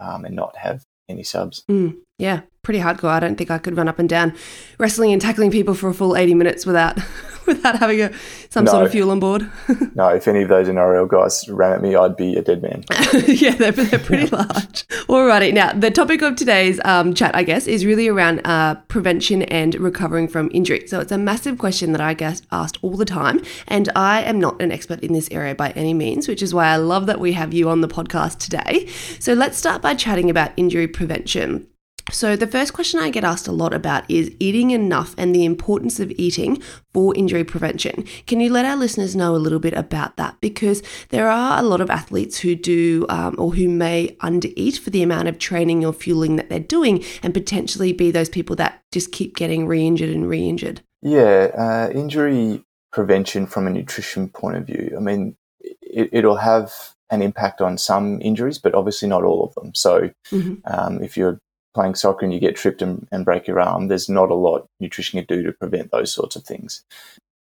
um, 0.00 0.24
and 0.24 0.34
not 0.34 0.56
have 0.56 0.84
any 1.10 1.22
subs. 1.22 1.64
Mm, 1.68 1.96
yeah, 2.18 2.42
pretty 2.62 2.80
hardcore. 2.80 3.10
I 3.10 3.20
don't 3.20 3.36
think 3.36 3.50
I 3.50 3.58
could 3.58 3.76
run 3.76 3.88
up 3.88 3.98
and 3.98 4.08
down 4.08 4.34
wrestling 4.78 5.12
and 5.12 5.20
tackling 5.20 5.50
people 5.50 5.74
for 5.74 5.88
a 5.88 5.94
full 5.94 6.16
80 6.16 6.34
minutes 6.34 6.66
without 6.66 6.98
without 7.56 7.78
having 7.78 8.00
a 8.00 8.12
some 8.48 8.64
no. 8.64 8.72
sort 8.72 8.86
of 8.86 8.92
fuel 8.92 9.10
on 9.10 9.20
board. 9.20 9.50
no, 9.94 10.08
if 10.08 10.26
any 10.28 10.42
of 10.42 10.48
those 10.48 10.68
NRL 10.68 11.08
guys 11.08 11.48
ran 11.48 11.72
at 11.72 11.82
me, 11.82 11.96
I'd 11.96 12.16
be 12.16 12.36
a 12.36 12.42
dead 12.42 12.62
man. 12.62 12.84
yeah, 13.26 13.54
they're, 13.54 13.72
they're 13.72 13.98
pretty 13.98 14.26
large. 14.28 14.86
Alrighty, 15.08 15.52
now 15.52 15.72
the 15.72 15.90
topic 15.90 16.22
of 16.22 16.36
today's 16.36 16.80
um, 16.84 17.14
chat, 17.14 17.34
I 17.34 17.42
guess, 17.42 17.66
is 17.66 17.84
really 17.84 18.08
around 18.08 18.40
uh, 18.44 18.76
prevention 18.88 19.42
and 19.42 19.74
recovering 19.76 20.28
from 20.28 20.50
injury. 20.52 20.86
So 20.86 21.00
it's 21.00 21.12
a 21.12 21.18
massive 21.18 21.58
question 21.58 21.92
that 21.92 22.00
I 22.00 22.14
get 22.14 22.42
asked 22.52 22.78
all 22.82 22.96
the 22.96 23.04
time, 23.04 23.42
and 23.66 23.88
I 23.96 24.22
am 24.22 24.38
not 24.38 24.60
an 24.62 24.70
expert 24.72 25.00
in 25.00 25.12
this 25.12 25.28
area 25.30 25.54
by 25.54 25.70
any 25.70 25.94
means, 25.94 26.28
which 26.28 26.42
is 26.42 26.54
why 26.54 26.68
I 26.68 26.76
love 26.76 27.06
that 27.06 27.20
we 27.20 27.32
have 27.32 27.52
you 27.52 27.68
on 27.68 27.80
the 27.80 27.88
podcast 27.88 28.38
today. 28.38 28.86
So 29.18 29.32
let's 29.32 29.58
start 29.58 29.82
by 29.82 29.94
chatting 29.94 30.30
about 30.30 30.52
injury 30.56 30.86
prevention. 30.86 31.69
So, 32.12 32.36
the 32.36 32.46
first 32.46 32.72
question 32.72 33.00
I 33.00 33.10
get 33.10 33.24
asked 33.24 33.48
a 33.48 33.52
lot 33.52 33.72
about 33.72 34.10
is 34.10 34.32
eating 34.38 34.70
enough 34.70 35.14
and 35.16 35.34
the 35.34 35.44
importance 35.44 36.00
of 36.00 36.10
eating 36.12 36.62
for 36.92 37.14
injury 37.16 37.44
prevention. 37.44 38.04
Can 38.26 38.40
you 38.40 38.50
let 38.50 38.64
our 38.64 38.76
listeners 38.76 39.14
know 39.14 39.34
a 39.34 39.38
little 39.38 39.58
bit 39.58 39.74
about 39.74 40.16
that? 40.16 40.36
Because 40.40 40.82
there 41.10 41.28
are 41.28 41.58
a 41.58 41.62
lot 41.62 41.80
of 41.80 41.90
athletes 41.90 42.38
who 42.38 42.54
do 42.54 43.06
um, 43.08 43.34
or 43.38 43.54
who 43.54 43.68
may 43.68 44.16
undereat 44.20 44.78
for 44.78 44.90
the 44.90 45.02
amount 45.02 45.28
of 45.28 45.38
training 45.38 45.84
or 45.84 45.92
fueling 45.92 46.36
that 46.36 46.48
they're 46.48 46.60
doing 46.60 47.04
and 47.22 47.34
potentially 47.34 47.92
be 47.92 48.10
those 48.10 48.28
people 48.28 48.56
that 48.56 48.82
just 48.92 49.12
keep 49.12 49.36
getting 49.36 49.66
re 49.66 49.86
injured 49.86 50.10
and 50.10 50.28
re 50.28 50.48
injured. 50.48 50.82
Yeah, 51.02 51.50
uh, 51.56 51.90
injury 51.94 52.64
prevention 52.92 53.46
from 53.46 53.66
a 53.66 53.70
nutrition 53.70 54.28
point 54.28 54.56
of 54.56 54.66
view. 54.66 54.94
I 54.96 55.00
mean, 55.00 55.36
it, 55.60 56.10
it'll 56.12 56.36
have 56.36 56.72
an 57.10 57.22
impact 57.22 57.60
on 57.60 57.78
some 57.78 58.20
injuries, 58.20 58.58
but 58.58 58.74
obviously 58.74 59.08
not 59.08 59.24
all 59.24 59.44
of 59.44 59.54
them. 59.54 59.74
So, 59.74 60.10
mm-hmm. 60.30 60.54
um, 60.64 61.02
if 61.02 61.16
you're 61.16 61.40
playing 61.74 61.94
soccer 61.94 62.24
and 62.24 62.34
you 62.34 62.40
get 62.40 62.56
tripped 62.56 62.82
and, 62.82 63.06
and 63.12 63.24
break 63.24 63.46
your 63.46 63.60
arm, 63.60 63.88
there's 63.88 64.08
not 64.08 64.30
a 64.30 64.34
lot 64.34 64.66
nutrition 64.80 65.18
can 65.18 65.36
do 65.36 65.42
to 65.42 65.52
prevent 65.52 65.90
those 65.90 66.12
sorts 66.12 66.36
of 66.36 66.44
things. 66.44 66.82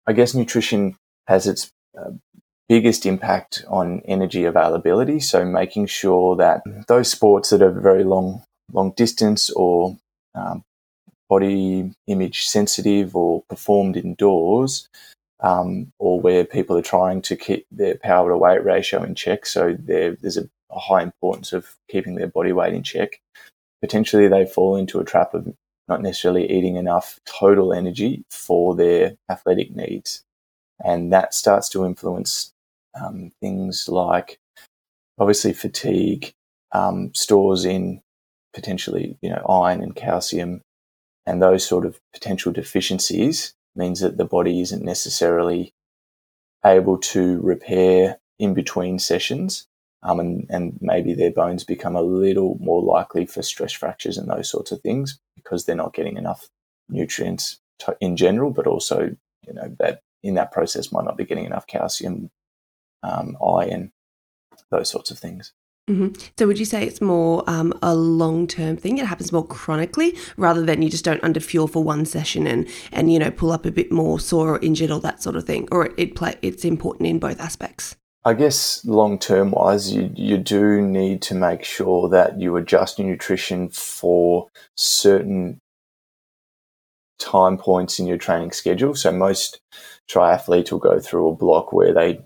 I 0.08 0.14
guess 0.14 0.34
nutrition 0.34 0.96
has 1.28 1.48
its 1.48 1.72
uh, 1.98 2.12
biggest 2.68 3.06
impact 3.06 3.66
on 3.68 4.02
energy 4.06 4.46
availability. 4.46 5.20
So 5.20 5.46
making 5.46 5.88
sure 5.88 6.36
that 6.36 6.62
those 6.88 7.10
sports 7.10 7.50
that 7.50 7.62
are 7.62 7.72
very 7.72 8.04
long, 8.04 8.44
long 8.72 8.92
distance 8.92 9.50
or 9.50 9.98
um, 10.36 10.64
body 11.30 11.92
image 12.08 12.48
sensitive 12.48 13.16
or 13.16 13.44
performed 13.50 13.98
indoors, 13.98 14.88
um, 15.42 15.92
or 16.00 16.20
where 16.20 16.44
people 16.44 16.78
are 16.78 16.82
trying 16.82 17.22
to 17.24 17.36
keep 17.36 17.66
their 17.72 17.96
power 17.96 18.30
to 18.30 18.38
weight 18.38 18.64
ratio 18.64 19.04
in 19.04 19.16
check. 19.16 19.46
So 19.46 19.76
there's 19.80 20.38
a, 20.38 20.50
a 20.70 20.80
high 20.80 21.02
importance 21.02 21.54
of 21.54 21.76
keeping 21.90 22.16
their 22.16 22.28
body 22.28 22.52
weight 22.52 22.74
in 22.74 22.84
check 22.84 23.20
potentially 23.82 24.28
they 24.28 24.46
fall 24.46 24.76
into 24.76 25.00
a 25.00 25.06
trap 25.06 25.34
of 25.34 25.48
not 25.88 26.02
necessarily 26.02 26.50
eating 26.50 26.76
enough 26.76 27.20
total 27.26 27.74
energy 27.74 28.24
for 28.30 28.76
their 28.76 29.16
athletic 29.30 29.76
needs. 29.76 30.24
And 30.84 31.12
that 31.12 31.34
starts 31.34 31.68
to 31.70 31.86
influence 31.86 32.54
um, 33.00 33.32
things 33.42 33.90
like 33.90 34.40
obviously 35.18 35.54
fatigue, 35.54 36.32
um, 36.72 37.14
stores 37.14 37.66
in 37.66 38.02
potentially, 38.54 39.18
you 39.22 39.30
know, 39.30 39.44
iron 39.50 39.82
and 39.82 39.96
calcium, 39.96 40.62
and 41.26 41.42
those 41.42 41.66
sort 41.66 41.86
of 41.86 42.00
potential 42.14 42.52
deficiencies 42.52 43.54
means 43.76 44.00
that 44.00 44.18
the 44.18 44.26
body 44.26 44.62
isn't 44.62 44.84
necessarily 44.84 45.74
able 46.66 46.98
to 46.98 47.40
repair 47.42 48.20
in 48.40 48.54
between 48.54 49.00
sessions 49.00 49.68
um, 50.04 50.20
and, 50.20 50.46
and 50.50 50.78
maybe 50.82 51.14
their 51.14 51.32
bones 51.32 51.64
become 51.64 51.96
a 51.96 52.02
little 52.02 52.58
more 52.60 52.82
likely 52.82 53.26
for 53.26 53.42
stress 53.42 53.74
fractures 53.74 54.18
and 54.18 54.30
those 54.30 54.50
sorts 54.50 54.72
of 54.72 54.82
things 54.82 55.20
because 55.36 55.66
they're 55.66 55.76
not 55.76 55.94
getting 55.94 56.18
enough 56.18 56.48
nutrients 56.88 57.60
to, 57.80 57.96
in 58.00 58.16
general, 58.16 58.52
but 58.52 58.68
also, 58.68 59.16
you 59.48 59.54
know, 59.54 59.76
that 59.80 60.02
in 60.24 60.36
that 60.36 60.52
process 60.52 60.92
might 60.92 61.06
not 61.06 61.18
be 61.18 61.26
getting 61.26 61.46
enough 61.46 61.68
calcium, 61.68 62.30
um, 63.04 63.38
iron, 63.46 63.92
those 64.72 64.90
sorts 64.90 65.12
of 65.12 65.20
things. 65.20 65.54
Mm-hmm. 65.90 66.14
So, 66.38 66.46
would 66.46 66.60
you 66.60 66.66
say 66.66 66.84
it's 66.84 67.02
more 67.02 67.44
um, 67.50 67.74
a 67.82 67.96
long 67.96 68.46
term 68.46 68.78
thing? 68.78 69.00
It 69.00 69.08
happens 69.08 69.32
more 69.32 69.46
chronically 69.46 70.16
rather 70.38 70.64
than 70.64 70.84
you 70.84 70.90
just 70.90 71.04
don't 71.04 71.22
underfuel 71.24 71.70
for 71.70 71.84
one 71.84 72.06
session 72.06 72.46
and, 72.46 72.68
and 72.92 73.12
you 73.12 73.18
know 73.18 73.32
pull 73.32 73.52
up 73.52 73.66
a 73.66 73.72
bit 73.72 73.92
more 73.92 74.20
sore 74.20 74.56
or 74.56 74.60
injured 74.60 74.92
or 74.92 75.00
that 75.00 75.24
sort 75.24 75.36
of 75.36 75.46
thing, 75.46 75.68
or 75.72 75.88
it, 75.88 75.94
it 75.98 76.16
play 76.16 76.36
it's 76.44 76.64
important 76.64 77.08
in 77.08 77.18
both 77.18 77.42
aspects. 77.42 77.96
I 78.26 78.34
guess 78.34 78.84
long 78.86 79.18
term 79.18 79.52
wise, 79.52 79.94
you 79.94 80.12
you 80.16 80.38
do 80.38 80.82
need 80.82 81.22
to 81.24 81.36
make 81.36 81.64
sure 81.64 82.10
that 82.10 82.40
you 82.40 82.58
adjust 82.58 83.00
your 83.00 83.08
nutrition 83.08 83.70
for 83.70 84.50
certain 84.76 85.60
time 87.18 87.58
points 87.58 88.00
in 88.00 88.08
your 88.08 88.18
training 88.18 88.52
schedule. 88.52 88.96
So 88.96 89.12
most 89.12 89.60
triathletes 90.10 90.72
will 90.72 90.80
go 90.80 91.00
through 91.00 91.30
a 91.30 91.36
block 91.36 91.72
where 91.72 91.94
they 91.94 92.22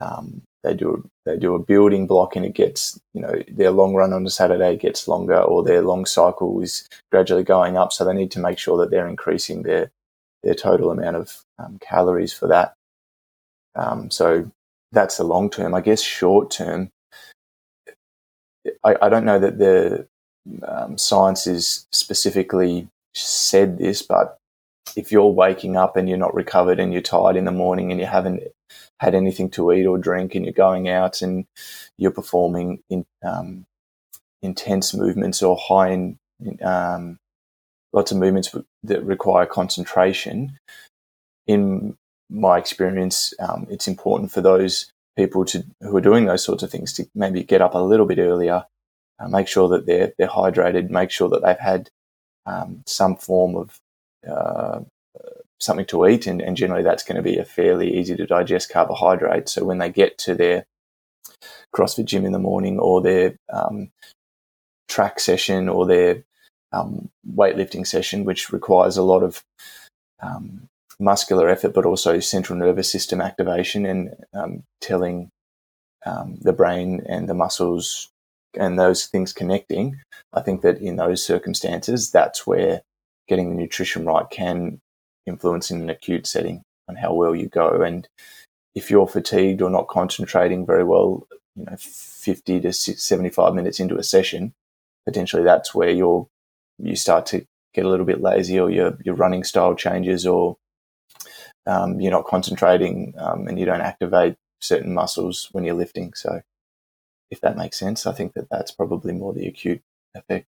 um, 0.00 0.42
they 0.64 0.74
do 0.74 0.94
a, 0.94 1.30
they 1.30 1.38
do 1.38 1.54
a 1.54 1.58
building 1.64 2.06
block 2.06 2.34
and 2.34 2.44
it 2.44 2.54
gets 2.54 2.98
you 3.14 3.20
know 3.20 3.34
their 3.48 3.70
long 3.70 3.94
run 3.94 4.12
on 4.12 4.26
a 4.26 4.30
Saturday 4.30 4.76
gets 4.76 5.06
longer 5.06 5.40
or 5.40 5.62
their 5.62 5.82
long 5.82 6.06
cycle 6.06 6.60
is 6.60 6.88
gradually 7.12 7.44
going 7.44 7.76
up. 7.76 7.92
So 7.92 8.04
they 8.04 8.14
need 8.14 8.32
to 8.32 8.40
make 8.40 8.58
sure 8.58 8.78
that 8.78 8.90
they're 8.90 9.06
increasing 9.06 9.62
their 9.62 9.90
their 10.42 10.54
total 10.54 10.90
amount 10.90 11.16
of 11.16 11.44
um, 11.58 11.78
calories 11.80 12.32
for 12.32 12.48
that. 12.48 12.74
Um, 13.76 14.10
so 14.10 14.50
that's 14.92 15.16
the 15.16 15.24
long 15.24 15.50
term. 15.50 15.74
I 15.74 15.80
guess 15.80 16.02
short 16.02 16.50
term, 16.50 16.90
I, 18.84 18.96
I, 19.02 19.08
don't 19.08 19.24
know 19.24 19.38
that 19.38 19.58
the 19.58 20.06
um, 20.66 20.98
science 20.98 21.46
is 21.46 21.86
specifically 21.92 22.88
said 23.14 23.78
this, 23.78 24.02
but 24.02 24.38
if 24.96 25.12
you're 25.12 25.28
waking 25.28 25.76
up 25.76 25.96
and 25.96 26.08
you're 26.08 26.18
not 26.18 26.34
recovered 26.34 26.80
and 26.80 26.92
you're 26.92 27.02
tired 27.02 27.36
in 27.36 27.44
the 27.44 27.52
morning 27.52 27.90
and 27.90 28.00
you 28.00 28.06
haven't 28.06 28.42
had 28.98 29.14
anything 29.14 29.50
to 29.50 29.72
eat 29.72 29.86
or 29.86 29.98
drink 29.98 30.34
and 30.34 30.44
you're 30.44 30.52
going 30.52 30.88
out 30.88 31.22
and 31.22 31.46
you're 31.96 32.10
performing 32.10 32.82
in 32.90 33.04
um, 33.22 33.64
intense 34.42 34.94
movements 34.94 35.42
or 35.42 35.56
high 35.56 35.90
in, 35.90 36.18
um, 36.62 37.18
lots 37.92 38.12
of 38.12 38.18
movements 38.18 38.54
that 38.82 39.04
require 39.04 39.46
concentration, 39.46 40.58
in 41.46 41.96
my 42.30 42.58
experience, 42.58 43.34
um, 43.40 43.66
it's 43.70 43.88
important 43.88 44.30
for 44.30 44.40
those 44.40 44.90
people 45.16 45.44
to 45.44 45.64
who 45.80 45.96
are 45.96 46.00
doing 46.00 46.26
those 46.26 46.44
sorts 46.44 46.62
of 46.62 46.70
things 46.70 46.92
to 46.94 47.06
maybe 47.14 47.42
get 47.42 47.60
up 47.60 47.74
a 47.74 47.78
little 47.78 48.06
bit 48.06 48.18
earlier, 48.18 48.64
uh, 49.18 49.28
make 49.28 49.48
sure 49.48 49.68
that 49.68 49.86
they're 49.86 50.12
they're 50.18 50.28
hydrated, 50.28 50.90
make 50.90 51.10
sure 51.10 51.28
that 51.28 51.42
they've 51.42 51.58
had 51.58 51.90
um, 52.46 52.82
some 52.86 53.16
form 53.16 53.56
of 53.56 53.78
uh, 54.28 54.80
something 55.60 55.86
to 55.86 56.06
eat, 56.06 56.26
and, 56.26 56.40
and 56.40 56.56
generally 56.56 56.82
that's 56.82 57.02
going 57.02 57.16
to 57.16 57.22
be 57.22 57.38
a 57.38 57.44
fairly 57.44 57.98
easy 57.98 58.16
to 58.16 58.26
digest 58.26 58.70
carbohydrate. 58.70 59.48
So 59.48 59.64
when 59.64 59.78
they 59.78 59.90
get 59.90 60.16
to 60.18 60.34
their 60.34 60.64
CrossFit 61.74 62.06
gym 62.06 62.24
in 62.24 62.32
the 62.32 62.38
morning 62.38 62.78
or 62.78 63.02
their 63.02 63.36
um, 63.52 63.90
track 64.88 65.20
session 65.20 65.68
or 65.68 65.86
their 65.86 66.24
um, 66.72 67.10
weightlifting 67.36 67.86
session, 67.86 68.24
which 68.24 68.52
requires 68.52 68.96
a 68.96 69.02
lot 69.02 69.22
of 69.22 69.42
um, 70.22 70.68
muscular 71.00 71.48
effort, 71.48 71.74
but 71.74 71.86
also 71.86 72.20
central 72.20 72.58
nervous 72.58 72.90
system 72.90 73.20
activation 73.20 73.86
and 73.86 74.14
um, 74.34 74.62
telling 74.80 75.30
um, 76.06 76.36
the 76.40 76.52
brain 76.52 77.02
and 77.06 77.28
the 77.28 77.34
muscles 77.34 78.08
and 78.54 78.78
those 78.78 79.06
things 79.06 79.32
connecting. 79.32 80.00
I 80.32 80.42
think 80.42 80.62
that 80.62 80.78
in 80.78 80.96
those 80.96 81.24
circumstances, 81.24 82.10
that's 82.10 82.46
where 82.46 82.82
getting 83.28 83.50
the 83.50 83.56
nutrition 83.56 84.04
right 84.04 84.28
can 84.30 84.80
influence 85.26 85.70
in 85.70 85.80
an 85.80 85.90
acute 85.90 86.26
setting 86.26 86.62
on 86.88 86.96
how 86.96 87.14
well 87.14 87.34
you 87.34 87.48
go. 87.48 87.82
And 87.82 88.08
if 88.74 88.90
you're 88.90 89.06
fatigued 89.06 89.62
or 89.62 89.70
not 89.70 89.88
concentrating 89.88 90.66
very 90.66 90.84
well, 90.84 91.26
you 91.56 91.64
know, 91.64 91.76
50 91.78 92.60
to 92.60 92.72
75 92.72 93.54
minutes 93.54 93.80
into 93.80 93.96
a 93.96 94.02
session, 94.02 94.52
potentially 95.06 95.44
that's 95.44 95.74
where 95.74 95.90
you're, 95.90 96.26
you 96.78 96.96
start 96.96 97.26
to 97.26 97.44
get 97.74 97.84
a 97.84 97.88
little 97.88 98.06
bit 98.06 98.20
lazy 98.20 98.58
or 98.58 98.70
your, 98.70 98.98
your 99.04 99.14
running 99.14 99.44
style 99.44 99.74
changes 99.74 100.26
or 100.26 100.56
um, 101.66 102.00
you're 102.00 102.12
not 102.12 102.26
concentrating 102.26 103.14
um, 103.18 103.46
and 103.46 103.58
you 103.58 103.66
don't 103.66 103.80
activate 103.80 104.36
certain 104.60 104.94
muscles 104.94 105.48
when 105.52 105.64
you're 105.64 105.74
lifting. 105.74 106.12
So 106.14 106.40
if 107.30 107.40
that 107.40 107.56
makes 107.56 107.78
sense, 107.78 108.06
I 108.06 108.12
think 108.12 108.34
that 108.34 108.48
that's 108.50 108.70
probably 108.70 109.12
more 109.12 109.32
the 109.32 109.46
acute 109.46 109.82
effect. 110.14 110.46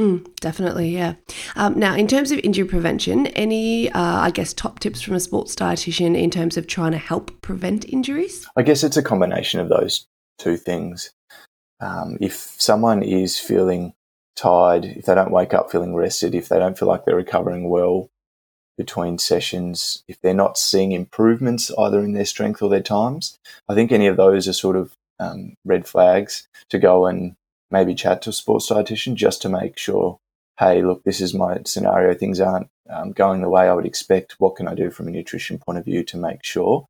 Mm, 0.00 0.34
definitely, 0.36 0.88
yeah. 0.90 1.14
Um, 1.56 1.78
now, 1.78 1.94
in 1.94 2.08
terms 2.08 2.30
of 2.32 2.38
injury 2.38 2.66
prevention, 2.66 3.26
any, 3.28 3.90
uh, 3.92 4.20
I 4.20 4.30
guess, 4.30 4.54
top 4.54 4.80
tips 4.80 5.02
from 5.02 5.14
a 5.14 5.20
sports 5.20 5.54
dietitian 5.54 6.18
in 6.18 6.30
terms 6.30 6.56
of 6.56 6.66
trying 6.66 6.92
to 6.92 6.98
help 6.98 7.42
prevent 7.42 7.84
injuries? 7.84 8.46
I 8.56 8.62
guess 8.62 8.82
it's 8.82 8.96
a 8.96 9.02
combination 9.02 9.60
of 9.60 9.68
those 9.68 10.06
two 10.38 10.56
things. 10.56 11.12
Um, 11.80 12.16
if 12.18 12.34
someone 12.34 13.02
is 13.02 13.38
feeling 13.38 13.92
tired, 14.36 14.86
if 14.86 15.04
they 15.04 15.14
don't 15.14 15.32
wake 15.32 15.52
up 15.52 15.70
feeling 15.70 15.94
rested, 15.94 16.34
if 16.34 16.48
they 16.48 16.58
don't 16.58 16.78
feel 16.78 16.88
like 16.88 17.04
they're 17.04 17.14
recovering 17.14 17.68
well 17.68 18.08
between 18.80 19.18
sessions, 19.18 20.02
if 20.08 20.18
they're 20.22 20.32
not 20.32 20.56
seeing 20.56 20.92
improvements 20.92 21.70
either 21.78 22.00
in 22.00 22.14
their 22.14 22.24
strength 22.24 22.62
or 22.62 22.70
their 22.70 22.80
times, 22.80 23.38
I 23.68 23.74
think 23.74 23.92
any 23.92 24.06
of 24.06 24.16
those 24.16 24.48
are 24.48 24.54
sort 24.54 24.74
of 24.74 24.94
um, 25.18 25.52
red 25.66 25.86
flags 25.86 26.48
to 26.70 26.78
go 26.78 27.04
and 27.04 27.34
maybe 27.70 27.94
chat 27.94 28.22
to 28.22 28.30
a 28.30 28.32
sports 28.32 28.70
dietitian 28.70 29.16
just 29.16 29.42
to 29.42 29.50
make 29.50 29.76
sure, 29.76 30.16
hey, 30.58 30.80
look, 30.82 31.04
this 31.04 31.20
is 31.20 31.34
my 31.34 31.58
scenario. 31.66 32.14
Things 32.14 32.40
aren't 32.40 32.68
um, 32.88 33.12
going 33.12 33.42
the 33.42 33.50
way 33.50 33.68
I 33.68 33.74
would 33.74 33.84
expect. 33.84 34.36
What 34.38 34.56
can 34.56 34.66
I 34.66 34.74
do 34.74 34.90
from 34.90 35.08
a 35.08 35.10
nutrition 35.10 35.58
point 35.58 35.76
of 35.76 35.84
view 35.84 36.02
to 36.04 36.16
make 36.16 36.42
sure? 36.42 36.86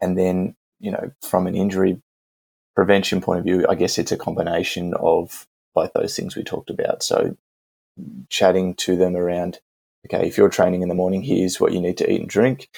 And 0.00 0.16
then, 0.16 0.54
you 0.80 0.90
know, 0.90 1.12
from 1.20 1.46
an 1.46 1.54
injury 1.54 2.00
prevention 2.74 3.20
point 3.20 3.40
of 3.40 3.44
view, 3.44 3.66
I 3.68 3.74
guess 3.74 3.98
it's 3.98 4.10
a 4.10 4.16
combination 4.16 4.94
of 4.94 5.44
both 5.74 5.92
those 5.92 6.16
things 6.16 6.34
we 6.34 6.42
talked 6.44 6.70
about. 6.70 7.02
So, 7.02 7.36
chatting 8.30 8.74
to 8.76 8.96
them 8.96 9.14
around, 9.16 9.60
okay, 10.06 10.26
if 10.26 10.36
you're 10.36 10.48
training 10.48 10.82
in 10.82 10.88
the 10.88 10.94
morning, 10.94 11.22
here's 11.22 11.60
what 11.60 11.72
you 11.72 11.80
need 11.80 11.98
to 11.98 12.10
eat 12.10 12.20
and 12.20 12.28
drink. 12.28 12.68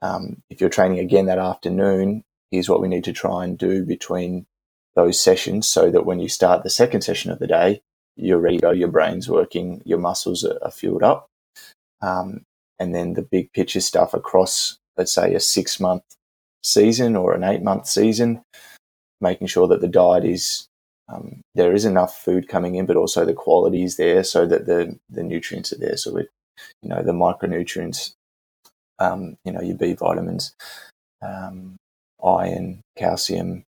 Um, 0.00 0.42
if 0.50 0.60
you're 0.60 0.70
training 0.70 0.98
again 0.98 1.26
that 1.26 1.38
afternoon, 1.38 2.24
here's 2.50 2.68
what 2.68 2.80
we 2.80 2.88
need 2.88 3.04
to 3.04 3.12
try 3.12 3.44
and 3.44 3.56
do 3.56 3.84
between 3.84 4.46
those 4.94 5.22
sessions 5.22 5.68
so 5.68 5.90
that 5.90 6.04
when 6.04 6.20
you 6.20 6.28
start 6.28 6.62
the 6.62 6.70
second 6.70 7.02
session 7.02 7.30
of 7.30 7.38
the 7.38 7.46
day, 7.46 7.80
you're 8.16 8.38
ready 8.38 8.58
to 8.58 8.62
go, 8.62 8.70
your 8.72 8.88
brain's 8.88 9.28
working, 9.28 9.80
your 9.84 9.98
muscles 9.98 10.44
are, 10.44 10.58
are 10.62 10.70
fueled 10.70 11.02
up. 11.02 11.28
Um, 12.02 12.42
and 12.78 12.94
then 12.94 13.14
the 13.14 13.22
big 13.22 13.52
picture 13.52 13.80
stuff 13.80 14.12
across, 14.12 14.76
let's 14.96 15.12
say, 15.12 15.34
a 15.34 15.40
six 15.40 15.80
month 15.80 16.02
season 16.62 17.16
or 17.16 17.32
an 17.32 17.44
eight 17.44 17.62
month 17.62 17.86
season, 17.86 18.42
making 19.20 19.46
sure 19.46 19.68
that 19.68 19.80
the 19.80 19.88
diet 19.88 20.24
is 20.24 20.66
um, 21.08 21.40
there 21.54 21.72
is 21.74 21.84
enough 21.84 22.22
food 22.22 22.48
coming 22.48 22.74
in, 22.74 22.86
but 22.86 22.96
also 22.96 23.24
the 23.24 23.34
quality 23.34 23.82
is 23.82 23.96
there 23.96 24.24
so 24.24 24.46
that 24.46 24.66
the 24.66 24.98
the 25.10 25.22
nutrients 25.22 25.72
are 25.72 25.78
there. 25.78 25.96
So 25.96 26.16
it, 26.16 26.28
you 26.82 26.88
know, 26.88 27.02
the 27.02 27.12
micronutrients, 27.12 28.14
um, 28.98 29.36
you 29.44 29.52
know, 29.52 29.60
your 29.60 29.76
B 29.76 29.94
vitamins, 29.94 30.54
um, 31.22 31.76
iron, 32.24 32.80
calcium, 32.96 33.64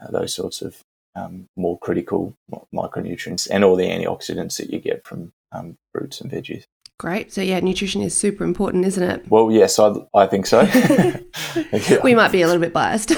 uh, 0.00 0.10
those 0.10 0.34
sorts 0.34 0.62
of 0.62 0.80
um, 1.14 1.46
more 1.56 1.78
critical 1.78 2.34
micronutrients 2.72 3.48
and 3.50 3.64
all 3.64 3.76
the 3.76 3.88
antioxidants 3.88 4.56
that 4.58 4.70
you 4.70 4.78
get 4.78 5.04
from 5.04 5.32
um, 5.52 5.76
fruits 5.92 6.20
and 6.20 6.30
veggies. 6.30 6.64
Great. 6.98 7.32
So, 7.32 7.40
yeah, 7.40 7.60
nutrition 7.60 8.02
is 8.02 8.16
super 8.16 8.42
important, 8.42 8.84
isn't 8.84 9.02
it? 9.02 9.30
Well, 9.30 9.52
yes, 9.52 9.78
I, 9.78 9.94
I 10.14 10.26
think 10.26 10.46
so. 10.46 10.62
yeah. 11.72 11.98
We 12.02 12.14
might 12.14 12.32
be 12.32 12.42
a 12.42 12.46
little 12.46 12.60
bit 12.60 12.72
biased. 12.72 13.12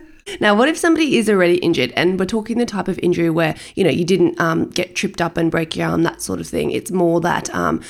now, 0.40 0.54
what 0.54 0.70
if 0.70 0.78
somebody 0.78 1.18
is 1.18 1.28
already 1.28 1.56
injured 1.56 1.92
and 1.94 2.18
we're 2.18 2.24
talking 2.24 2.56
the 2.56 2.64
type 2.64 2.88
of 2.88 2.98
injury 3.00 3.28
where, 3.28 3.54
you 3.74 3.84
know, 3.84 3.90
you 3.90 4.06
didn't 4.06 4.40
um, 4.40 4.70
get 4.70 4.96
tripped 4.96 5.20
up 5.20 5.36
and 5.36 5.50
break 5.50 5.76
your 5.76 5.88
arm, 5.88 6.04
that 6.04 6.22
sort 6.22 6.40
of 6.40 6.46
thing? 6.46 6.70
It's 6.70 6.90
more 6.90 7.20
that 7.20 7.54
um, 7.54 7.82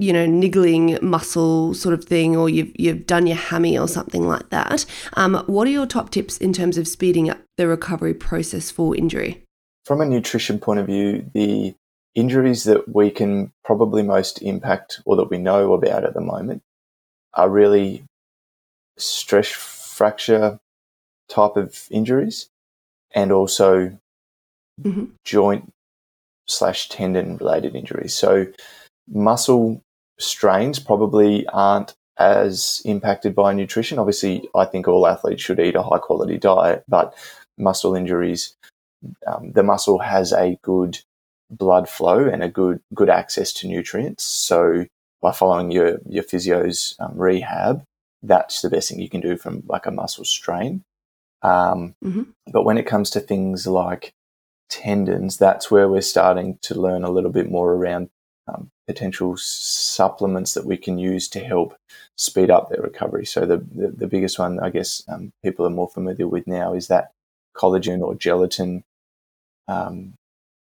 you 0.00 0.14
know, 0.14 0.24
niggling 0.24 0.98
muscle 1.02 1.74
sort 1.74 1.92
of 1.92 2.04
thing, 2.04 2.34
or 2.34 2.48
you've 2.48 2.72
you've 2.78 3.06
done 3.06 3.26
your 3.26 3.36
hammy 3.36 3.78
or 3.78 3.86
something 3.86 4.26
like 4.26 4.48
that. 4.48 4.86
Um, 5.14 5.44
what 5.46 5.68
are 5.68 5.70
your 5.70 5.86
top 5.86 6.10
tips 6.10 6.38
in 6.38 6.54
terms 6.54 6.78
of 6.78 6.88
speeding 6.88 7.28
up 7.28 7.38
the 7.58 7.68
recovery 7.68 8.14
process 8.14 8.70
for 8.70 8.96
injury? 8.96 9.44
From 9.84 10.00
a 10.00 10.06
nutrition 10.06 10.58
point 10.58 10.80
of 10.80 10.86
view, 10.86 11.30
the 11.34 11.74
injuries 12.14 12.64
that 12.64 12.94
we 12.94 13.10
can 13.10 13.52
probably 13.62 14.02
most 14.02 14.40
impact, 14.40 15.00
or 15.04 15.16
that 15.16 15.30
we 15.30 15.36
know 15.36 15.74
about 15.74 16.04
at 16.04 16.14
the 16.14 16.20
moment, 16.22 16.62
are 17.34 17.50
really 17.50 18.02
stress 18.96 19.48
fracture 19.48 20.58
type 21.28 21.56
of 21.56 21.86
injuries, 21.90 22.48
and 23.14 23.32
also 23.32 23.98
mm-hmm. 24.80 25.04
joint 25.24 25.70
slash 26.46 26.88
tendon 26.88 27.36
related 27.36 27.76
injuries. 27.76 28.14
So 28.14 28.46
muscle 29.06 29.82
strains 30.20 30.78
probably 30.78 31.46
aren't 31.48 31.94
as 32.18 32.82
impacted 32.84 33.34
by 33.34 33.52
nutrition. 33.52 33.98
Obviously, 33.98 34.48
I 34.54 34.66
think 34.66 34.86
all 34.86 35.06
athletes 35.06 35.42
should 35.42 35.58
eat 35.58 35.74
a 35.74 35.82
high 35.82 35.98
quality 35.98 36.36
diet, 36.36 36.84
but 36.86 37.14
muscle 37.56 37.94
injuries, 37.94 38.54
um, 39.26 39.52
the 39.52 39.62
muscle 39.62 39.98
has 39.98 40.32
a 40.32 40.58
good 40.62 40.98
blood 41.50 41.88
flow 41.88 42.28
and 42.28 42.42
a 42.42 42.48
good 42.48 42.80
good 42.94 43.10
access 43.10 43.52
to 43.54 43.66
nutrients. 43.66 44.22
So 44.22 44.86
by 45.20 45.32
following 45.32 45.70
your 45.70 45.98
your 46.08 46.22
physio's 46.22 46.94
um, 46.98 47.16
rehab, 47.16 47.82
that's 48.22 48.62
the 48.62 48.70
best 48.70 48.88
thing 48.88 49.00
you 49.00 49.08
can 49.08 49.20
do 49.20 49.36
from 49.36 49.62
like 49.66 49.86
a 49.86 49.90
muscle 49.90 50.24
strain. 50.24 50.82
Um, 51.42 51.94
mm-hmm. 52.04 52.22
But 52.52 52.64
when 52.64 52.78
it 52.78 52.86
comes 52.86 53.10
to 53.10 53.20
things 53.20 53.66
like 53.66 54.12
tendons, 54.68 55.38
that's 55.38 55.70
where 55.70 55.88
we're 55.88 56.02
starting 56.02 56.58
to 56.62 56.74
learn 56.74 57.02
a 57.02 57.10
little 57.10 57.30
bit 57.30 57.50
more 57.50 57.72
around 57.72 58.10
um, 58.46 58.70
potential 58.90 59.36
supplements 59.36 60.54
that 60.54 60.66
we 60.66 60.76
can 60.76 60.98
use 60.98 61.28
to 61.28 61.38
help 61.38 61.76
speed 62.16 62.50
up 62.50 62.68
their 62.68 62.82
recovery. 62.82 63.24
So 63.24 63.46
the 63.46 63.58
the, 63.58 63.88
the 63.88 64.08
biggest 64.08 64.36
one, 64.38 64.58
I 64.58 64.70
guess, 64.70 65.04
um, 65.08 65.32
people 65.44 65.64
are 65.64 65.70
more 65.70 65.88
familiar 65.88 66.26
with 66.26 66.46
now 66.48 66.74
is 66.74 66.88
that 66.88 67.12
collagen 67.56 68.00
or 68.00 68.16
gelatin 68.16 68.82
um, 69.68 70.14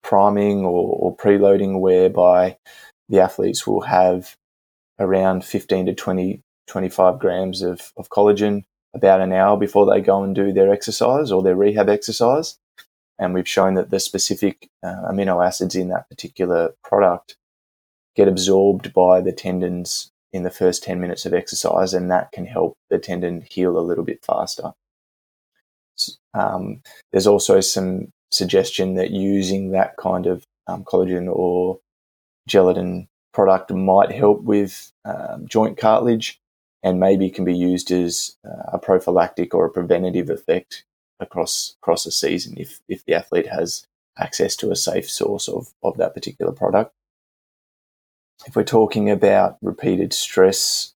priming 0.03 0.63
or, 0.63 0.95
or 1.01 1.17
preloading, 1.17 1.79
whereby 1.79 2.57
the 3.09 3.19
athletes 3.19 3.65
will 3.65 3.81
have 3.81 4.35
around 4.99 5.43
15 5.43 5.87
to 5.87 5.93
20, 5.95 6.41
25 6.67 7.17
grams 7.17 7.63
of, 7.63 7.91
of 7.97 8.09
collagen 8.09 8.63
about 8.93 9.21
an 9.21 9.33
hour 9.33 9.57
before 9.57 9.91
they 9.91 10.01
go 10.01 10.23
and 10.23 10.35
do 10.35 10.53
their 10.53 10.71
exercise 10.71 11.31
or 11.31 11.41
their 11.41 11.55
rehab 11.55 11.89
exercise. 11.89 12.57
And 13.17 13.33
we've 13.33 13.47
shown 13.47 13.73
that 13.73 13.89
the 13.89 13.99
specific 13.99 14.69
uh, 14.83 15.09
amino 15.11 15.45
acids 15.45 15.75
in 15.75 15.89
that 15.89 16.07
particular 16.09 16.73
product 16.83 17.37
get 18.19 18.27
absorbed 18.27 18.93
by 18.93 19.21
the 19.21 19.31
tendons 19.31 20.11
in 20.33 20.43
the 20.43 20.49
first 20.49 20.83
10 20.83 20.99
minutes 20.99 21.25
of 21.25 21.33
exercise, 21.33 21.93
and 21.93 22.11
that 22.11 22.33
can 22.33 22.45
help 22.45 22.75
the 22.89 22.99
tendon 22.99 23.45
heal 23.49 23.79
a 23.79 23.87
little 23.89 24.03
bit 24.03 24.23
faster. 24.25 24.73
Um, 26.33 26.81
there's 27.11 27.27
also 27.27 27.61
some 27.61 28.11
suggestion 28.29 28.95
that 28.95 29.11
using 29.11 29.71
that 29.71 29.95
kind 29.95 30.27
of 30.27 30.43
um, 30.67 30.83
collagen 30.83 31.33
or 31.33 31.79
gelatin 32.45 33.07
product 33.33 33.71
might 33.71 34.11
help 34.11 34.41
with 34.43 34.91
um, 35.05 35.47
joint 35.47 35.77
cartilage 35.77 36.41
and 36.83 36.99
maybe 36.99 37.29
can 37.29 37.45
be 37.45 37.55
used 37.55 37.89
as 37.89 38.35
uh, 38.45 38.71
a 38.73 38.79
prophylactic 38.79 39.53
or 39.55 39.65
a 39.65 39.71
preventative 39.71 40.29
effect 40.29 40.83
across 41.21 41.75
across 41.81 42.05
a 42.05 42.11
season 42.11 42.53
if 42.57 42.79
if 42.87 43.03
the 43.05 43.13
athlete 43.13 43.47
has 43.47 43.85
access 44.17 44.55
to 44.57 44.71
a 44.71 44.75
safe 44.75 45.09
source 45.09 45.47
of, 45.47 45.73
of 45.83 45.97
that 45.97 46.13
particular 46.13 46.51
product. 46.51 46.93
If 48.45 48.55
we're 48.55 48.63
talking 48.63 49.09
about 49.09 49.57
repeated 49.61 50.13
stress 50.13 50.93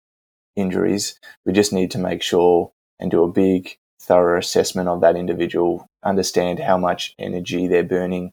injuries, 0.56 1.19
we 1.45 1.53
just 1.53 1.73
need 1.73 1.91
to 1.91 1.97
make 1.97 2.21
sure 2.21 2.71
and 2.99 3.12
do 3.12 3.23
a 3.23 3.32
big 3.32 3.77
thorough 3.99 4.39
assessment 4.39 4.89
of 4.89 5.01
that 5.01 5.15
individual, 5.15 5.88
understand 6.03 6.60
how 6.60 6.77
much 6.77 7.13
energy 7.19 7.67
they're 7.67 7.84
burning 7.84 8.32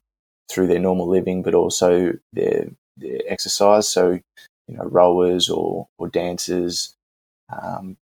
through 0.50 0.66
their 0.66 0.78
normal 0.78 1.08
living, 1.08 1.42
but 1.42 1.54
also 1.54 2.12
their, 2.32 2.68
their 2.96 3.20
exercise. 3.26 3.88
So, 3.88 4.20
you 4.68 4.76
know, 4.76 4.84
rowers 4.84 5.48
or, 5.48 5.88
or 5.98 6.08
dancers, 6.08 6.94
um, 7.48 7.96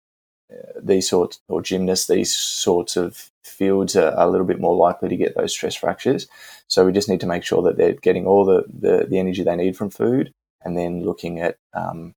these 0.82 1.10
sorts, 1.10 1.40
or 1.50 1.62
gymnasts, 1.62 2.08
these 2.08 2.36
sorts 2.36 2.96
of 2.96 3.30
fields 3.44 3.96
are, 3.96 4.12
are, 4.12 4.28
a 4.28 4.32
little 4.32 4.48
bit 4.48 4.62
more 4.62 4.76
likely 4.76 5.10
to 5.10 5.18
get 5.18 5.36
those 5.36 5.52
stress 5.52 5.76
fractures. 5.76 6.28
So 6.68 6.86
we 6.86 6.92
just 6.92 7.10
need 7.10 7.22
to 7.22 7.28
make 7.28 7.44
sure 7.44 7.62
that 7.64 7.78
they're 7.78 7.94
getting 7.94 8.26
all 8.26 8.46
the, 8.46 8.64
the, 8.68 9.08
the 9.10 9.20
energy 9.20 9.44
they 9.44 9.56
need 9.56 9.78
from 9.78 9.90
food 9.90 10.34
and 10.68 10.78
then 10.78 11.04
looking 11.04 11.40
at 11.40 11.58
um, 11.74 12.14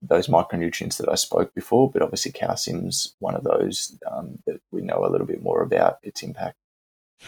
those 0.00 0.26
micronutrients 0.26 0.96
that 0.96 1.08
I 1.08 1.14
spoke 1.14 1.54
before, 1.54 1.90
but 1.90 2.02
obviously 2.02 2.32
calcium's 2.32 3.14
one 3.18 3.36
of 3.36 3.44
those 3.44 3.96
um, 4.10 4.38
that 4.46 4.60
we 4.72 4.80
know 4.80 5.04
a 5.04 5.10
little 5.10 5.26
bit 5.26 5.42
more 5.42 5.62
about 5.62 5.98
its 6.02 6.22
impact. 6.22 6.56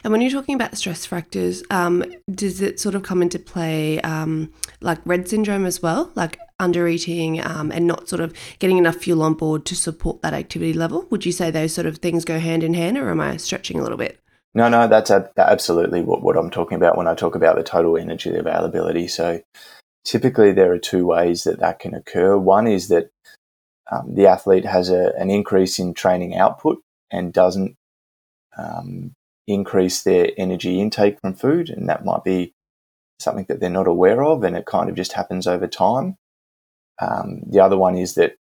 And 0.02 0.10
when 0.10 0.20
you're 0.20 0.30
talking 0.30 0.56
about 0.56 0.76
stress 0.76 1.06
fractures, 1.06 1.62
um, 1.70 2.04
does 2.28 2.60
it 2.60 2.80
sort 2.80 2.96
of 2.96 3.04
come 3.04 3.22
into 3.22 3.38
play 3.38 4.00
um, 4.00 4.52
like 4.80 4.98
red 5.04 5.28
syndrome 5.28 5.66
as 5.66 5.82
well, 5.82 6.10
like 6.16 6.40
under 6.58 6.88
eating 6.88 7.40
um, 7.44 7.70
and 7.70 7.86
not 7.86 8.08
sort 8.08 8.20
of 8.20 8.34
getting 8.58 8.78
enough 8.78 8.96
fuel 8.96 9.22
on 9.22 9.34
board 9.34 9.64
to 9.66 9.76
support 9.76 10.22
that 10.22 10.34
activity 10.34 10.72
level? 10.72 11.06
Would 11.10 11.24
you 11.24 11.32
say 11.32 11.50
those 11.50 11.74
sort 11.74 11.86
of 11.86 11.98
things 11.98 12.24
go 12.24 12.40
hand 12.40 12.64
in 12.64 12.74
hand, 12.74 12.98
or 12.98 13.10
am 13.10 13.20
I 13.20 13.36
stretching 13.36 13.78
a 13.78 13.82
little 13.82 13.98
bit? 13.98 14.18
No, 14.56 14.68
no, 14.68 14.88
that's 14.88 15.10
absolutely 15.10 16.02
what, 16.02 16.22
what 16.22 16.36
I'm 16.36 16.50
talking 16.50 16.76
about 16.76 16.96
when 16.96 17.08
I 17.08 17.14
talk 17.14 17.34
about 17.34 17.56
the 17.56 17.64
total 17.64 17.96
energy 17.96 18.34
availability. 18.34 19.08
So 19.08 19.40
typically 20.04 20.52
there 20.52 20.72
are 20.72 20.78
two 20.78 21.06
ways 21.06 21.44
that 21.44 21.60
that 21.60 21.78
can 21.78 21.94
occur. 21.94 22.36
One 22.36 22.66
is 22.66 22.88
that 22.88 23.10
um, 23.90 24.14
the 24.14 24.26
athlete 24.26 24.64
has 24.64 24.90
a, 24.90 25.12
an 25.18 25.30
increase 25.30 25.78
in 25.78 25.94
training 25.94 26.36
output 26.36 26.82
and 27.10 27.32
doesn't 27.32 27.76
um, 28.56 29.12
increase 29.46 30.02
their 30.02 30.30
energy 30.38 30.80
intake 30.80 31.20
from 31.20 31.34
food, 31.34 31.70
and 31.70 31.88
that 31.88 32.04
might 32.04 32.24
be 32.24 32.52
something 33.18 33.46
that 33.48 33.60
they're 33.60 33.70
not 33.70 33.86
aware 33.86 34.24
of, 34.24 34.42
and 34.42 34.56
it 34.56 34.66
kind 34.66 34.88
of 34.88 34.96
just 34.96 35.12
happens 35.12 35.46
over 35.46 35.66
time. 35.66 36.16
Um, 37.00 37.42
the 37.46 37.60
other 37.60 37.76
one 37.76 37.96
is 37.96 38.14
that 38.14 38.36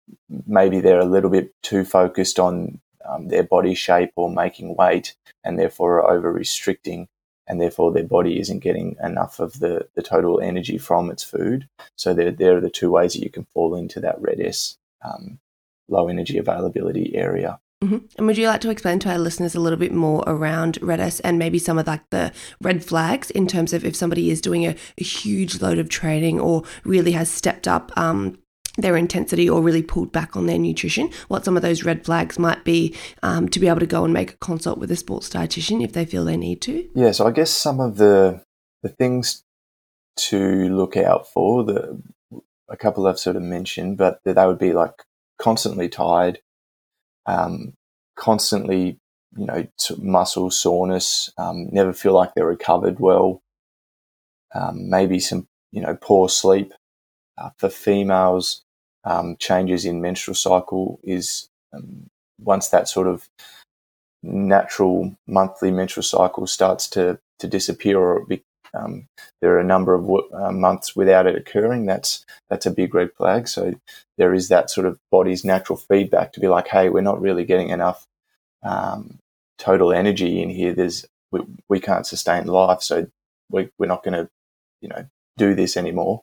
maybe 0.46 0.80
they're 0.80 1.00
a 1.00 1.06
little 1.06 1.30
bit 1.30 1.52
too 1.64 1.84
focused 1.84 2.40
on 2.40 2.80
um, 3.06 3.28
their 3.28 3.44
body 3.44 3.74
shape 3.74 4.12
or 4.16 4.32
making 4.32 4.76
weight, 4.76 5.16
and 5.44 5.60
therefore 5.60 6.02
are 6.02 6.12
over 6.12 6.32
restricting 6.32 7.08
and 7.48 7.60
therefore 7.60 7.92
their 7.92 8.04
body 8.04 8.40
isn't 8.40 8.60
getting 8.60 8.96
enough 9.04 9.40
of 9.40 9.60
the, 9.60 9.88
the 9.96 10.02
total 10.02 10.40
energy 10.40 10.78
from 10.78 11.10
its 11.10 11.24
food. 11.24 11.68
So 11.96 12.14
there, 12.14 12.32
there 12.32 12.58
are 12.58 12.62
the 12.62 12.70
two 12.70 12.92
ways 12.92 13.14
that 13.14 13.24
you 13.24 13.30
can 13.30 13.46
fall 13.54 13.76
into 13.76 14.00
that 14.00 14.22
RED-S 14.22 14.78
um, 15.04 15.40
low 15.90 16.08
energy 16.08 16.38
availability 16.38 17.16
area. 17.16 17.60
Mm-hmm. 17.84 17.98
And 18.18 18.28
would 18.28 18.38
you 18.38 18.48
like 18.48 18.62
to 18.62 18.70
explain 18.70 19.00
to 19.00 19.12
our 19.12 19.18
listeners 19.18 19.56
a 19.56 19.60
little 19.60 19.78
bit 19.78 19.92
more 19.92 20.24
around 20.26 20.80
RED-S 20.82 21.20
and 21.20 21.38
maybe 21.38 21.60
some 21.60 21.78
of 21.78 21.86
like 21.86 22.10
the 22.12 22.32
red 22.62 22.84
flags 22.84 23.30
in 23.30 23.46
terms 23.46 23.74
of 23.74 23.84
if 23.84 23.94
somebody 23.94 24.32
is 24.32 24.40
doing 24.40 24.66
a, 24.66 24.76
a 24.98 25.04
huge 25.04 25.62
load 25.62 25.80
of 25.80 25.90
training 25.90 26.40
or 26.40 26.64
really 26.86 27.12
has 27.12 27.30
stepped 27.30 27.68
up 27.68 27.92
um, 27.98 28.38
their 28.78 28.98
intensity 28.98 29.50
or 29.50 29.62
really 29.62 29.84
pulled 29.84 30.12
back 30.12 30.36
on 30.36 30.48
their 30.48 30.58
nutrition, 30.58 31.10
what 31.28 31.46
some 31.46 31.56
of 31.56 31.62
those 31.62 31.84
red 31.84 32.04
flags 32.04 32.40
might 32.40 32.64
be 32.64 32.96
um, 33.22 33.48
to 33.50 33.60
be 33.60 33.68
able 33.68 33.80
to 33.80 33.86
go 33.86 34.04
and 34.04 34.14
make 34.14 34.34
a 34.34 34.38
consult 34.38 34.80
with 34.80 34.92
a 34.92 34.96
sports 34.96 35.30
dietitian 35.30 35.84
if 35.84 35.94
they 35.94 36.06
feel 36.06 36.26
they 36.26 36.38
need 36.38 36.62
to? 36.62 36.90
Yeah, 36.96 37.12
so 37.12 37.28
I 37.28 37.32
guess 37.32 37.52
some 37.52 37.80
of 37.80 37.98
the 37.98 38.44
the 38.82 38.90
things 38.90 39.44
to 40.16 40.70
look 40.70 40.98
out 40.98 41.28
for, 41.32 41.64
the 41.64 42.02
a 42.70 42.76
couple 42.76 43.08
I've 43.08 43.20
sort 43.20 43.36
of 43.36 43.44
mentioned, 43.44 43.98
but 43.98 44.20
they 44.26 44.34
would 44.34 44.60
be 44.60 44.74
like 44.74 45.04
constantly 45.40 45.88
tired, 45.88 46.40
um, 47.26 47.74
constantly, 48.16 49.00
you 49.38 49.46
know, 49.46 49.68
muscle 50.00 50.50
soreness, 50.50 51.32
um, 51.38 51.70
never 51.72 51.94
feel 51.94 52.14
like 52.14 52.34
they're 52.34 52.46
recovered 52.46 53.00
well, 53.00 53.42
um, 54.56 54.90
maybe 54.90 55.20
some, 55.20 55.48
you 55.72 55.82
know, 55.82 55.96
poor 56.02 56.28
sleep. 56.28 56.74
Uh, 57.36 57.50
for 57.58 57.68
females, 57.68 58.63
um, 59.04 59.36
changes 59.38 59.86
in 59.86 60.02
menstrual 60.02 60.36
cycle 60.36 61.00
is 61.04 61.48
um, 61.74 62.08
once 62.40 62.70
that 62.70 62.88
sort 62.88 63.08
of 63.08 63.28
natural 64.22 65.16
monthly 65.28 65.72
menstrual 65.72 66.04
cycle 66.04 66.48
starts 66.48 66.88
to, 66.90 67.20
to 67.40 67.48
disappear 67.48 68.00
or 68.00 68.26
be, 68.26 68.42
um, 68.74 69.06
there 69.42 69.54
are 69.54 69.60
a 69.60 69.64
number 69.66 69.94
of 69.94 70.10
uh, 70.34 70.52
months 70.52 70.96
without 70.96 71.28
it 71.28 71.36
occurring, 71.36 71.86
that's 71.86 72.26
that's 72.50 72.66
a 72.66 72.72
big 72.72 72.96
red 72.96 73.12
flag. 73.14 73.48
So 73.48 73.74
there 74.18 74.34
is 74.34 74.48
that 74.48 74.70
sort 74.70 74.88
of 74.88 74.98
body's 75.12 75.44
natural 75.44 75.78
feedback 75.78 76.34
to 76.34 76.40
be 76.40 76.48
like, 76.48 76.68
hey, 76.68 76.90
we're 76.90 77.02
not 77.02 77.22
really 77.22 77.44
getting 77.44 77.70
enough 77.70 78.06
um, 78.64 79.20
total 79.58 79.94
energy 79.94 80.42
in 80.42 80.50
here. 80.50 80.74
There's 80.74 81.06
we, 81.32 81.42
we 81.70 81.80
can't 81.80 82.08
sustain 82.08 82.48
life, 82.48 82.82
so 82.82 83.08
we, 83.52 83.70
we're 83.78 83.88
not 83.88 84.04
going 84.04 84.14
to, 84.14 84.30
you 84.82 84.90
know, 84.90 85.06
do 85.38 85.54
this 85.56 85.78
anymore. 85.78 86.22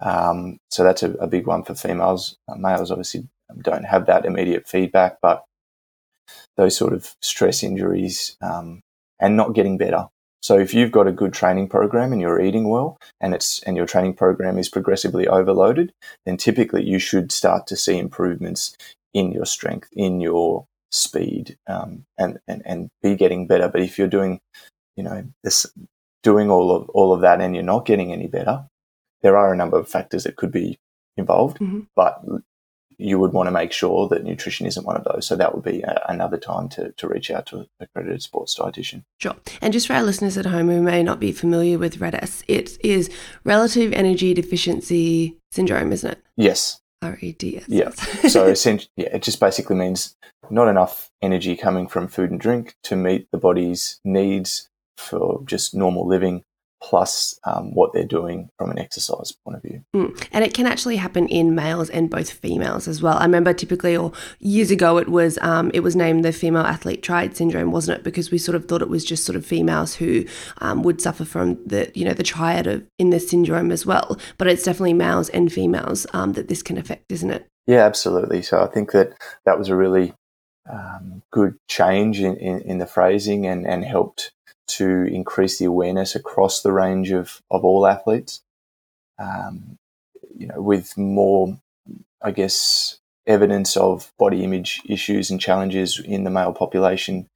Um, 0.00 0.58
so 0.70 0.84
that's 0.84 1.02
a, 1.02 1.12
a, 1.12 1.26
big 1.26 1.46
one 1.46 1.62
for 1.62 1.74
females. 1.74 2.36
Uh, 2.48 2.56
males 2.56 2.90
obviously 2.90 3.28
don't 3.62 3.84
have 3.84 4.06
that 4.06 4.24
immediate 4.24 4.66
feedback, 4.66 5.18
but 5.22 5.44
those 6.56 6.76
sort 6.76 6.92
of 6.92 7.14
stress 7.22 7.62
injuries 7.62 8.36
um, 8.42 8.80
and 9.20 9.36
not 9.36 9.54
getting 9.54 9.78
better. 9.78 10.08
So 10.42 10.58
if 10.58 10.74
you've 10.74 10.92
got 10.92 11.06
a 11.06 11.12
good 11.12 11.32
training 11.32 11.68
program 11.68 12.12
and 12.12 12.20
you're 12.20 12.40
eating 12.40 12.68
well 12.68 12.98
and 13.18 13.32
it's 13.34 13.62
and 13.62 13.78
your 13.78 13.86
training 13.86 14.14
program 14.14 14.58
is 14.58 14.68
progressively 14.68 15.26
overloaded, 15.26 15.92
then 16.26 16.36
typically 16.36 16.84
you 16.84 16.98
should 16.98 17.32
start 17.32 17.66
to 17.68 17.76
see 17.76 17.96
improvements 17.96 18.76
in 19.14 19.32
your 19.32 19.46
strength, 19.46 19.88
in 19.94 20.20
your 20.20 20.66
speed, 20.90 21.56
um, 21.66 22.04
and, 22.18 22.40
and 22.46 22.60
and 22.66 22.90
be 23.02 23.16
getting 23.16 23.46
better. 23.46 23.68
But 23.68 23.80
if 23.80 23.96
you're 23.96 24.06
doing, 24.06 24.38
you 24.96 25.02
know, 25.02 25.24
this 25.42 25.66
doing 26.22 26.50
all 26.50 26.76
of 26.76 26.90
all 26.90 27.14
of 27.14 27.22
that 27.22 27.40
and 27.40 27.54
you're 27.54 27.64
not 27.64 27.86
getting 27.86 28.12
any 28.12 28.26
better, 28.26 28.66
there 29.24 29.36
are 29.36 29.52
a 29.52 29.56
number 29.56 29.78
of 29.78 29.88
factors 29.88 30.22
that 30.24 30.36
could 30.36 30.52
be 30.52 30.78
involved, 31.16 31.58
mm-hmm. 31.58 31.80
but 31.96 32.22
you 32.98 33.18
would 33.18 33.32
want 33.32 33.48
to 33.48 33.50
make 33.50 33.72
sure 33.72 34.06
that 34.08 34.22
nutrition 34.22 34.66
isn't 34.66 34.86
one 34.86 34.96
of 34.96 35.04
those. 35.04 35.26
So 35.26 35.34
that 35.34 35.54
would 35.54 35.64
be 35.64 35.80
a, 35.82 36.04
another 36.08 36.36
time 36.36 36.68
to, 36.70 36.92
to 36.92 37.08
reach 37.08 37.30
out 37.30 37.46
to 37.46 37.60
an 37.60 37.66
accredited 37.80 38.22
sports 38.22 38.56
dietitian. 38.56 39.02
Sure. 39.18 39.34
And 39.60 39.72
just 39.72 39.88
for 39.88 39.94
our 39.94 40.02
listeners 40.02 40.38
at 40.38 40.46
home 40.46 40.68
who 40.68 40.82
may 40.82 41.02
not 41.02 41.18
be 41.18 41.32
familiar 41.32 41.78
with 41.78 42.00
RED-S, 42.00 42.44
it 42.46 42.78
is 42.84 43.10
relative 43.42 43.92
energy 43.94 44.34
deficiency 44.34 45.38
syndrome, 45.50 45.92
isn't 45.92 46.12
it? 46.12 46.22
Yes. 46.36 46.80
REDS. 47.02 47.66
Yeah. 47.66 47.90
so 48.28 48.46
essentially, 48.48 48.90
yeah, 48.96 49.16
it 49.16 49.22
just 49.22 49.40
basically 49.40 49.76
means 49.76 50.16
not 50.50 50.68
enough 50.68 51.10
energy 51.22 51.56
coming 51.56 51.88
from 51.88 52.08
food 52.08 52.30
and 52.30 52.38
drink 52.38 52.76
to 52.84 52.94
meet 52.94 53.26
the 53.32 53.38
body's 53.38 54.00
needs 54.04 54.68
for 54.98 55.42
just 55.46 55.74
normal 55.74 56.06
living 56.06 56.44
plus 56.88 57.40
um, 57.44 57.74
what 57.74 57.94
they're 57.94 58.04
doing 58.04 58.50
from 58.58 58.70
an 58.70 58.78
exercise 58.78 59.32
point 59.32 59.56
of 59.56 59.62
view. 59.62 59.82
Mm. 59.94 60.28
And 60.32 60.44
it 60.44 60.52
can 60.52 60.66
actually 60.66 60.96
happen 60.96 61.26
in 61.28 61.54
males 61.54 61.88
and 61.88 62.10
both 62.10 62.30
females 62.30 62.86
as 62.86 63.00
well. 63.00 63.16
I 63.16 63.24
remember 63.24 63.54
typically, 63.54 63.96
or 63.96 64.12
years 64.38 64.70
ago, 64.70 64.98
it 64.98 65.08
was 65.08 65.38
um, 65.40 65.70
it 65.72 65.80
was 65.80 65.96
named 65.96 66.24
the 66.24 66.32
female 66.32 66.62
athlete 66.62 67.02
triad 67.02 67.36
syndrome, 67.36 67.72
wasn't 67.72 67.98
it? 67.98 68.04
Because 68.04 68.30
we 68.30 68.36
sort 68.36 68.54
of 68.54 68.66
thought 68.66 68.82
it 68.82 68.90
was 68.90 69.04
just 69.04 69.24
sort 69.24 69.36
of 69.36 69.46
females 69.46 69.94
who 69.94 70.26
um, 70.58 70.82
would 70.82 71.00
suffer 71.00 71.24
from 71.24 71.54
the 71.66 71.90
you 71.94 72.04
know 72.04 72.12
the 72.12 72.22
triad 72.22 72.66
of 72.66 72.84
in 72.98 73.08
this 73.08 73.28
syndrome 73.30 73.72
as 73.72 73.86
well. 73.86 74.18
But 74.36 74.48
it's 74.48 74.64
definitely 74.64 74.92
males 74.92 75.30
and 75.30 75.50
females 75.50 76.06
um, 76.12 76.34
that 76.34 76.48
this 76.48 76.62
can 76.62 76.76
affect, 76.76 77.10
isn't 77.10 77.30
it? 77.30 77.46
Yeah, 77.66 77.86
absolutely. 77.86 78.42
So 78.42 78.62
I 78.62 78.66
think 78.66 78.92
that 78.92 79.14
that 79.46 79.58
was 79.58 79.70
a 79.70 79.76
really 79.76 80.12
um, 80.70 81.22
good 81.30 81.56
change 81.66 82.20
in, 82.20 82.36
in, 82.36 82.60
in 82.60 82.78
the 82.78 82.86
phrasing 82.86 83.46
and, 83.46 83.66
and 83.66 83.84
helped 83.84 84.32
to 84.66 85.04
increase 85.04 85.58
the 85.58 85.64
awareness 85.66 86.14
across 86.14 86.62
the 86.62 86.72
range 86.72 87.10
of, 87.10 87.40
of 87.50 87.64
all 87.64 87.86
athletes. 87.86 88.40
Um, 89.18 89.76
you 90.36 90.46
know, 90.46 90.60
with 90.60 90.96
more, 90.98 91.58
I 92.22 92.32
guess, 92.32 92.98
evidence 93.26 93.76
of 93.76 94.12
body 94.18 94.44
image 94.44 94.82
issues 94.86 95.30
and 95.30 95.40
challenges 95.40 96.00
in 96.04 96.24
the 96.24 96.30
male 96.30 96.52
population 96.52 97.26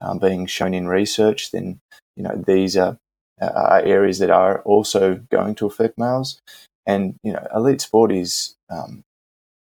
um, 0.00 0.18
being 0.18 0.46
shown 0.46 0.74
in 0.74 0.88
research, 0.88 1.52
then 1.52 1.78
you 2.16 2.22
know 2.22 2.42
these 2.46 2.76
are, 2.76 2.98
are, 3.40 3.80
areas 3.82 4.18
that 4.18 4.30
are 4.30 4.60
also 4.62 5.20
going 5.30 5.54
to 5.56 5.66
affect 5.66 5.96
males. 5.98 6.40
And 6.86 7.14
you 7.22 7.32
know, 7.32 7.46
elite 7.54 7.80
sport 7.80 8.10
is 8.12 8.56
um, 8.68 9.04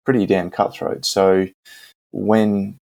pretty 0.04 0.26
damn 0.26 0.50
cutthroat. 0.50 1.04
So 1.04 1.48
when 2.12 2.78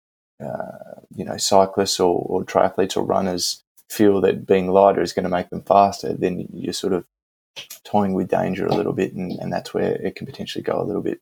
uh, 0.45 1.01
you 1.15 1.25
know 1.25 1.37
cyclists 1.37 2.01
or, 2.01 2.19
or 2.27 2.45
triathletes 2.45 2.97
or 2.97 3.05
runners 3.05 3.63
feel 3.90 4.20
that 4.23 4.47
being 4.47 4.68
lighter 4.68 5.03
is 5.03 5.12
going 5.12 5.25
to 5.25 5.31
make 5.31 5.51
them 5.51 5.62
faster, 5.62 6.12
then 6.12 6.49
you're 6.53 6.73
sort 6.73 6.92
of 6.92 7.05
toying 7.85 8.14
with 8.14 8.29
danger 8.29 8.66
a 8.66 8.75
little 8.75 8.92
bit, 8.92 9.14
and, 9.14 9.33
and 9.33 9.53
that's 9.53 9.75
where 9.75 9.92
it 9.92 10.16
can 10.16 10.27
potentially 10.27 10.62
go 10.62 10.81
a 10.81 10.85
little 10.85 11.03
bit 11.03 11.20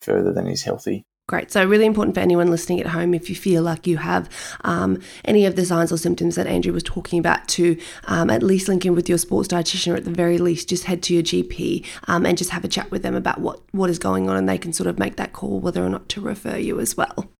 further 0.00 0.32
than 0.32 0.46
is 0.46 0.62
healthy. 0.62 1.04
Great. 1.28 1.52
So, 1.52 1.64
really 1.64 1.86
important 1.86 2.14
for 2.14 2.20
anyone 2.20 2.50
listening 2.50 2.80
at 2.80 2.88
home 2.88 3.14
if 3.14 3.30
you 3.30 3.36
feel 3.36 3.62
like 3.62 3.86
you 3.86 3.96
have 3.98 4.28
um, 4.64 5.00
any 5.24 5.46
of 5.46 5.54
the 5.54 5.64
signs 5.64 5.92
or 5.92 5.96
symptoms 5.96 6.34
that 6.34 6.48
Andrew 6.48 6.72
was 6.72 6.82
talking 6.82 7.20
about, 7.20 7.46
to 7.48 7.78
um, 8.04 8.28
at 8.28 8.42
least 8.42 8.68
link 8.68 8.84
in 8.84 8.94
with 8.94 9.08
your 9.08 9.18
sports 9.18 9.48
dietitian, 9.48 9.92
or 9.92 9.96
at 9.96 10.04
the 10.04 10.10
very 10.10 10.38
least, 10.38 10.68
just 10.68 10.84
head 10.84 11.00
to 11.04 11.14
your 11.14 11.22
GP 11.22 11.86
um, 12.08 12.26
and 12.26 12.36
just 12.36 12.50
have 12.50 12.64
a 12.64 12.68
chat 12.68 12.90
with 12.90 13.02
them 13.02 13.14
about 13.14 13.40
what, 13.40 13.60
what 13.70 13.88
is 13.88 14.00
going 14.00 14.28
on, 14.28 14.36
and 14.36 14.48
they 14.48 14.58
can 14.58 14.72
sort 14.72 14.88
of 14.88 14.98
make 14.98 15.14
that 15.16 15.32
call 15.32 15.60
whether 15.60 15.84
or 15.84 15.88
not 15.88 16.08
to 16.10 16.20
refer 16.20 16.56
you 16.56 16.80
as 16.80 16.96
well. 16.96 17.30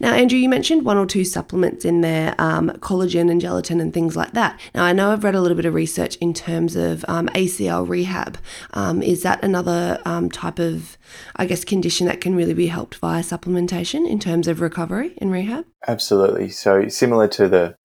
Now, 0.00 0.14
Andrew, 0.14 0.38
you 0.38 0.48
mentioned 0.48 0.84
one 0.84 0.96
or 0.96 1.06
two 1.06 1.24
supplements 1.24 1.84
in 1.84 2.00
there, 2.00 2.34
um, 2.38 2.70
collagen 2.80 3.30
and 3.30 3.40
gelatin 3.40 3.80
and 3.80 3.92
things 3.92 4.16
like 4.16 4.32
that. 4.32 4.58
Now, 4.74 4.84
I 4.84 4.92
know 4.92 5.10
I've 5.10 5.24
read 5.24 5.34
a 5.34 5.40
little 5.40 5.56
bit 5.56 5.66
of 5.66 5.74
research 5.74 6.16
in 6.16 6.34
terms 6.34 6.76
of 6.76 7.04
um, 7.08 7.28
ACL 7.28 7.88
rehab. 7.88 8.38
Um, 8.72 9.02
is 9.02 9.22
that 9.22 9.42
another 9.42 10.00
um, 10.04 10.30
type 10.30 10.58
of, 10.58 10.98
I 11.36 11.46
guess, 11.46 11.64
condition 11.64 12.06
that 12.06 12.20
can 12.20 12.34
really 12.34 12.54
be 12.54 12.68
helped 12.68 12.96
via 12.96 13.22
supplementation 13.22 14.08
in 14.08 14.18
terms 14.18 14.48
of 14.48 14.60
recovery 14.60 15.14
and 15.18 15.32
rehab? 15.32 15.66
Absolutely. 15.86 16.50
So, 16.50 16.88
similar 16.88 17.28
to 17.28 17.48
the 17.48 17.76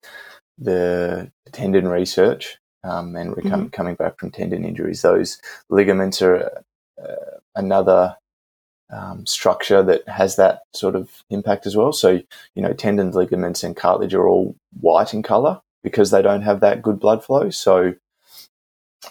the 0.56 1.32
tendon 1.50 1.88
research 1.88 2.58
um, 2.84 3.16
and 3.16 3.34
mm-hmm. 3.34 3.66
coming 3.68 3.96
back 3.96 4.18
from 4.18 4.30
tendon 4.30 4.64
injuries, 4.64 5.02
those 5.02 5.40
ligaments 5.68 6.22
are 6.22 6.62
uh, 7.02 7.38
another 7.56 8.16
um, 8.94 9.26
structure 9.26 9.82
that 9.82 10.08
has 10.08 10.36
that 10.36 10.62
sort 10.74 10.94
of 10.94 11.10
impact 11.30 11.66
as 11.66 11.76
well. 11.76 11.92
So, 11.92 12.20
you 12.54 12.62
know, 12.62 12.72
tendons, 12.72 13.14
ligaments, 13.14 13.62
and 13.62 13.76
cartilage 13.76 14.14
are 14.14 14.28
all 14.28 14.56
white 14.80 15.12
in 15.12 15.22
color 15.22 15.60
because 15.82 16.10
they 16.10 16.22
don't 16.22 16.42
have 16.42 16.60
that 16.60 16.82
good 16.82 17.00
blood 17.00 17.24
flow. 17.24 17.50
So, 17.50 17.94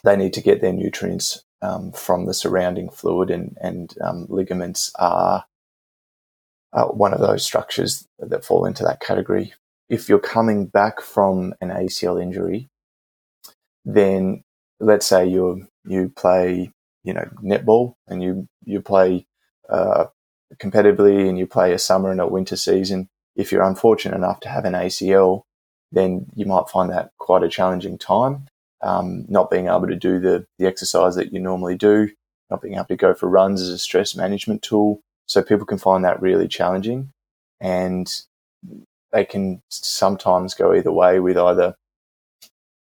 they 0.04 0.16
need 0.16 0.34
to 0.34 0.42
get 0.42 0.62
their 0.62 0.74
nutrients 0.74 1.44
um, 1.62 1.92
from 1.92 2.26
the 2.26 2.34
surrounding 2.34 2.90
fluid, 2.90 3.30
and, 3.30 3.58
and 3.62 3.94
um, 4.02 4.26
ligaments 4.30 4.92
are 4.98 5.46
one 6.92 7.14
of 7.14 7.20
those 7.20 7.46
structures 7.46 8.08
that 8.20 8.44
fall 8.44 8.66
into 8.66 8.84
that 8.84 9.00
category. 9.00 9.54
If 9.90 10.10
you're 10.10 10.20
coming 10.20 10.66
back 10.66 11.02
from 11.02 11.54
an 11.62 11.70
ACL 11.70 12.22
injury, 12.22 12.70
then 13.86 14.44
let's 14.80 15.06
say 15.06 15.28
you 15.28 15.68
you 15.86 16.10
play 16.16 16.72
you 17.04 17.14
know 17.14 17.30
netball 17.44 17.96
and 18.08 18.24
you 18.24 18.48
you 18.66 18.82
play 18.82 19.26
uh, 19.70 20.06
competitively 20.58 21.28
and 21.28 21.38
you 21.38 21.48
play 21.48 21.74
a 21.74 21.80
summer 21.80 22.12
and 22.12 22.22
a 22.22 22.28
winter 22.28 22.56
season, 22.56 23.10
if 23.36 23.52
you're 23.52 23.64
unfortunate 23.64 24.16
enough 24.16 24.40
to 24.42 24.50
have 24.50 24.66
an 24.66 24.74
ACL, 24.74 25.44
then 25.92 26.26
you 26.36 26.46
might 26.46 26.70
find 26.70 26.90
that 26.92 27.12
quite 27.18 27.44
a 27.44 27.50
challenging 27.50 27.98
time. 27.98 28.48
Um, 28.82 29.26
not 29.30 29.50
being 29.50 29.68
able 29.68 29.88
to 29.88 29.96
do 29.96 30.20
the, 30.20 30.46
the 30.60 30.68
exercise 30.68 31.16
that 31.16 31.32
you 31.32 31.40
normally 31.40 31.78
do, 31.78 32.10
not 32.50 32.62
being 32.62 32.76
able 32.76 32.86
to 32.86 32.98
go 32.98 33.14
for 33.14 33.30
runs 33.30 33.62
as 33.62 33.70
a 33.70 33.78
stress 33.78 34.16
management 34.16 34.62
tool. 34.62 35.00
So 35.26 35.42
people 35.42 35.66
can 35.66 35.78
find 35.78 36.04
that 36.04 36.22
really 36.22 36.50
challenging 36.50 37.12
and 37.62 38.14
they 39.14 39.24
can 39.24 39.62
sometimes 39.70 40.54
go 40.54 40.74
either 40.74 40.92
way 40.92 41.20
with 41.20 41.38
either 41.38 41.76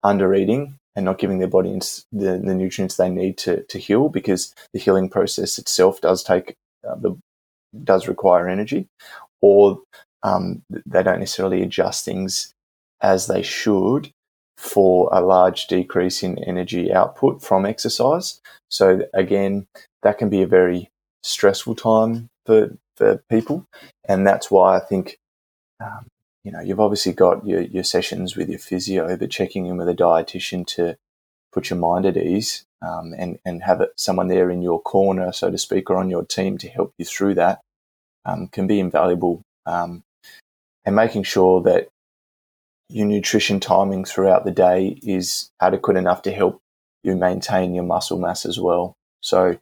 under 0.03 0.33
eating 0.33 0.79
and 0.97 1.05
not 1.05 1.19
giving 1.19 1.39
their 1.39 1.49
body 1.49 1.79
the, 2.13 2.39
the 2.39 2.55
nutrients 2.55 2.97
they 2.97 3.09
need 3.09 3.39
to, 3.39 3.63
to 3.65 3.79
heal 3.79 4.09
because 4.09 4.55
the 4.73 4.81
healing 4.81 5.09
process 5.09 5.59
itself 5.59 6.01
does 6.01 6.23
take 6.23 6.55
uh, 6.89 6.97
the 6.97 7.17
does 7.85 8.09
require 8.09 8.49
energy, 8.49 8.89
or 9.41 9.81
um, 10.23 10.63
they 10.87 11.03
don't 11.03 11.21
necessarily 11.21 11.63
adjust 11.63 12.05
things 12.05 12.53
as 13.01 13.27
they 13.27 13.43
should 13.43 14.11
for 14.57 15.09
a 15.13 15.21
large 15.21 15.67
decrease 15.69 16.23
in 16.23 16.43
energy 16.45 16.93
output 16.93 17.43
from 17.43 17.65
exercise. 17.65 18.41
So 18.69 19.03
again, 19.15 19.67
that 20.03 20.19
can 20.19 20.29
be 20.29 20.43
a 20.43 20.47
very 20.47 20.91
stressful 21.23 21.77
time 21.77 22.29
for 22.45 22.77
for 22.97 23.23
people, 23.31 23.67
and 24.09 24.27
that's 24.27 24.51
why 24.51 24.77
I 24.77 24.81
think. 24.81 25.19
Um, 25.81 26.07
you 26.45 26.53
know, 26.53 26.61
you've 26.61 26.81
obviously 26.81 27.13
got 27.13 27.47
your, 27.47 27.61
your 27.63 27.85
sessions 27.85 28.37
with 28.37 28.49
your 28.49 28.59
physio, 28.59 29.17
but 29.17 29.31
checking 29.31 29.67
in 29.67 29.77
with 29.77 29.89
a 29.89 29.95
dietitian 29.95 30.67
to 30.69 30.97
put 31.53 31.71
your 31.71 31.79
mind 31.79 32.07
at 32.07 32.17
ease 32.17 32.65
um, 32.83 33.13
and 33.17 33.39
and 33.45 33.63
have 33.63 33.81
it, 33.81 33.91
someone 33.97 34.29
there 34.29 34.51
in 34.51 34.63
your 34.63 34.81
corner, 34.81 35.33
so 35.33 35.51
to 35.51 35.59
speak, 35.59 35.91
or 35.91 35.97
on 35.97 36.11
your 36.11 36.25
team 36.25 36.57
to 36.59 36.69
help 36.69 36.95
you 36.99 37.05
through 37.05 37.35
that 37.35 37.61
um, 38.25 38.49
can 38.49 38.67
be 38.67 38.81
invaluable. 38.81 39.43
Um, 39.67 40.03
and 40.85 40.97
making 40.97 41.25
sure 41.25 41.61
that 41.63 41.89
your 42.89 43.07
nutrition 43.07 43.61
timing 43.61 44.05
throughout 44.05 44.45
the 44.45 44.51
day 44.51 44.99
is 45.03 45.51
adequate 45.61 45.97
enough 45.97 46.23
to 46.23 46.33
help 46.33 46.61
you 47.05 47.15
maintain 47.15 47.75
your 47.75 47.85
muscle 47.85 48.19
mass 48.19 48.45
as 48.47 48.59
well. 48.59 48.95
So, 49.21 49.59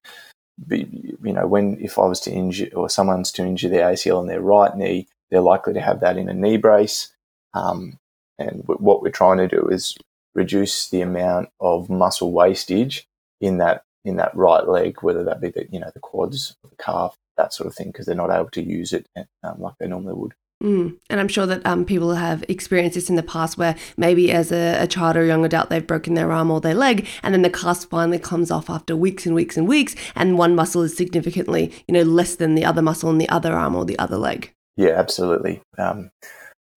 you 0.71 1.17
know, 1.21 1.47
when 1.47 1.77
if 1.81 1.99
I 1.99 2.07
was 2.07 2.21
to 2.21 2.31
injure 2.31 2.71
or 2.73 2.89
someone's 2.89 3.33
to 3.33 3.45
injure 3.45 3.69
their 3.69 3.91
ACL 3.93 4.21
in 4.21 4.29
their 4.29 4.41
right 4.41 4.75
knee, 4.77 5.09
they're 5.31 5.41
likely 5.41 5.75
to 5.75 5.81
have 5.81 6.01
that 6.01 6.17
in 6.17 6.29
a 6.29 6.35
knee 6.35 6.57
brace. 6.57 7.13
Um, 7.55 7.99
and 8.39 8.63
w- 8.63 8.79
what 8.79 9.03
we're 9.03 9.11
trying 9.11 9.39
to 9.39 9.49
do 9.49 9.69
is 9.69 9.97
reduce 10.35 10.89
the 10.89 11.01
amount 11.01 11.49
of 11.61 11.91
muscle 11.91 12.33
wastage 12.33 13.07
in 13.41 13.59
that 13.59 13.83
in 14.05 14.17
that 14.17 14.35
right 14.35 14.67
leg, 14.67 15.03
whether 15.03 15.25
that 15.25 15.41
be 15.41 15.51
the 15.51 15.67
you 15.71 15.81
know 15.81 15.91
the 15.93 16.01
quads, 16.01 16.57
the 16.63 16.83
calf, 16.83 17.17
that 17.37 17.53
sort 17.53 17.67
of 17.67 17.75
thing, 17.75 17.89
because 17.89 18.07
they're 18.07 18.15
not 18.15 18.31
able 18.31 18.51
to 18.51 18.63
use 18.63 18.93
it 18.93 19.07
um, 19.43 19.61
like 19.61 19.75
they 19.79 19.87
normally 19.87 20.15
would. 20.15 20.35
Mm. 20.63 20.97
And 21.09 21.21
I'm 21.21 21.29
sure 21.29 21.47
that 21.47 21.65
um, 21.65 21.85
people 21.85 22.15
have 22.15 22.45
experienced 22.49 22.97
this 22.97 23.09
in 23.09 23.15
the 23.15 23.23
past 23.23 23.59
where 23.59 23.77
maybe 23.97 24.33
as 24.33 24.51
a, 24.51 24.83
a, 24.83 24.89
child 24.89 25.17
or 25.17 25.23
a 25.23 25.27
young 25.27 25.45
adult 25.45 25.71
they've 25.71 25.87
broken 25.87 26.15
their 26.15 26.33
arm 26.33 26.51
or 26.51 26.61
their 26.61 26.75
leg, 26.75 27.07
and 27.23 27.33
then 27.33 27.43
the 27.43 27.51
cast 27.51 27.89
finally 27.89 28.19
comes 28.19 28.51
off 28.51 28.69
after 28.69 28.97
weeks 28.97 29.25
and 29.25 29.37
weeks 29.37 29.57
and 29.57 29.69
weeks, 29.69 29.95
and 30.17 30.37
one 30.37 30.57
muscle 30.57 30.83
is 30.83 30.97
significantly, 30.97 31.73
you 31.87 31.95
know, 31.95 32.03
less 32.03 32.35
than 32.35 32.57
the 32.57 32.65
other 32.65 32.83
muscle 32.83 33.11
in 33.11 33.19
the 33.19 33.29
other 33.29 33.53
arm 33.53 33.77
or 33.77 33.85
the 33.85 33.99
other 34.01 34.17
leg. 34.17 34.53
Yeah, 34.79 34.91
absolutely. 34.91 35.61
Um, 35.77 36.13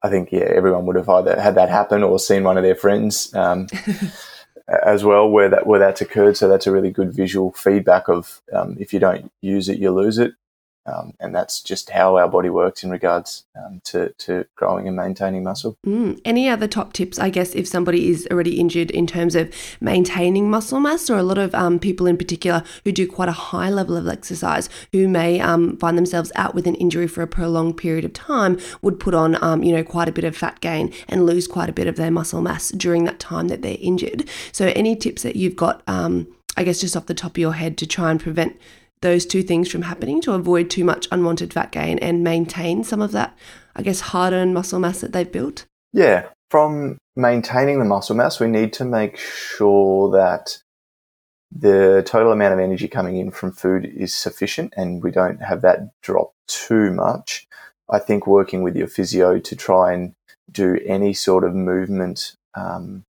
I 0.02 0.10
think 0.10 0.32
yeah, 0.32 0.50
everyone 0.56 0.88
would 0.88 0.96
have 0.96 1.08
either 1.08 1.40
had 1.40 1.54
that 1.56 1.70
happen 1.70 2.02
or 2.02 2.18
seen 2.18 2.44
one 2.44 2.58
of 2.58 2.64
their 2.64 2.76
friends 2.76 3.34
um, 3.36 3.68
as 4.84 5.04
well 5.04 5.30
where 5.30 5.50
that 5.50 5.68
where 5.68 5.80
that's 5.80 6.02
occurred. 6.02 6.36
So 6.36 6.48
that's 6.50 6.66
a 6.66 6.72
really 6.72 6.90
good 6.90 7.14
visual 7.14 7.52
feedback 7.52 8.10
of 8.10 8.42
um, 8.54 8.76
if 8.80 8.92
you 8.92 9.00
don't 9.00 9.32
use 9.42 9.70
it, 9.70 9.78
you 9.78 9.92
lose 9.92 10.18
it. 10.18 10.34
Um, 10.86 11.14
and 11.20 11.34
that's 11.34 11.62
just 11.62 11.92
how 11.92 12.18
our 12.18 12.28
body 12.28 12.50
works 12.50 12.84
in 12.84 12.90
regards 12.90 13.46
um, 13.56 13.82
to, 13.86 14.10
to 14.20 14.46
growing 14.56 14.88
and 14.88 14.96
maintaining 14.96 15.44
muscle. 15.44 15.78
Mm. 15.86 16.20
Any 16.26 16.50
other 16.50 16.68
top 16.68 16.94
tips, 16.94 17.20
I 17.20 17.30
guess, 17.30 17.54
if 17.54 17.68
somebody 17.68 18.10
is 18.10 18.28
already 18.32 18.60
injured 18.60 18.90
in 18.90 19.06
terms 19.06 19.36
of 19.36 19.54
maintaining 19.80 20.50
muscle 20.50 20.80
mass, 20.80 21.10
or 21.10 21.18
a 21.18 21.24
lot 21.24 21.38
of 21.38 21.54
um, 21.54 21.78
people 21.78 22.08
in 22.08 22.18
particular 22.18 22.64
who 22.84 22.92
do 22.92 23.08
quite 23.08 23.30
a 23.30 23.34
high 23.34 23.70
level 23.70 23.96
of 23.96 24.08
exercise 24.08 24.70
who 24.92 25.08
may 25.08 25.40
um, 25.40 25.78
find 25.78 25.98
themselves 25.98 26.32
out 26.36 26.56
with 26.56 26.66
an 26.66 26.76
injury 26.76 27.08
for 27.08 27.22
a 27.22 27.28
prolonged 27.28 27.78
period 27.78 28.04
of 28.04 28.14
time 28.14 28.60
would 28.82 29.00
put 29.00 29.14
on, 29.14 29.42
um, 29.44 29.64
you 29.64 29.74
know, 29.74 29.84
quite 29.84 30.10
a 30.10 30.12
bit 30.12 30.24
of 30.24 30.36
fat 30.36 30.60
gain 30.62 30.92
and 31.08 31.26
lose 31.26 31.48
quite 31.48 31.70
a 31.70 31.74
bit 31.74 31.88
of 31.88 31.96
their 31.96 32.12
muscle 32.12 32.42
mass 32.42 32.70
during 32.72 33.04
that 33.04 33.20
time 33.20 33.50
that 33.50 33.62
they're 33.62 33.78
injured. 33.80 34.28
So, 34.52 34.74
any 34.76 34.96
tips 34.96 35.22
that 35.24 35.36
you've 35.36 35.56
got? 35.56 35.84
Um, 35.88 36.28
I 36.58 36.64
guess 36.64 36.82
just 36.82 36.98
off 36.98 37.06
the 37.06 37.14
top 37.14 37.32
of 37.32 37.38
your 37.38 37.54
head 37.54 37.78
to 37.78 37.88
try 37.88 38.12
and 38.12 38.20
prevent 38.20 38.60
those 39.02 39.26
two 39.26 39.44
things 39.44 39.70
from 39.70 39.84
happening 39.84 40.22
to 40.22 40.34
avoid 40.34 40.70
too 40.70 40.84
much 40.84 41.08
unwanted 41.12 41.54
fat 41.54 41.72
gain 41.72 41.98
and 42.00 42.24
maintain 42.24 42.84
some 42.84 43.02
of 43.02 43.12
that, 43.12 43.36
I 43.76 43.82
guess, 43.82 44.00
hard 44.00 44.34
earned 44.34 44.54
muscle 44.54 44.80
mass 44.80 45.02
that 45.02 45.12
they've 45.14 45.32
built? 45.32 45.66
Yeah. 45.94 46.28
From 46.50 46.98
maintaining 47.16 47.80
the 47.80 47.86
muscle 47.86 48.16
mass, 48.16 48.40
we 48.40 48.48
need 48.48 48.74
to 48.74 48.86
make 48.86 49.18
sure 49.18 50.12
that 50.12 50.60
the 51.52 52.04
total 52.06 52.32
amount 52.32 52.54
of 52.54 52.60
energy 52.60 52.88
coming 52.88 53.18
in 53.18 53.32
from 53.32 53.52
food 53.52 53.86
is 53.86 54.14
sufficient 54.14 54.74
and 54.78 55.04
we 55.04 55.12
don't 55.12 55.42
have 55.42 55.62
that 55.62 55.90
drop 56.02 56.32
too 56.48 56.92
much. 56.92 57.48
I 57.90 58.00
think 58.00 58.26
working 58.26 58.64
with 58.64 58.76
your 58.76 58.88
physio 58.88 59.40
to 59.40 59.56
try 59.56 59.94
and 59.94 60.14
do 60.52 60.78
any 60.86 61.14
sort 61.14 61.44
of 61.44 61.54
movement 61.54 62.36
um, 62.56 63.04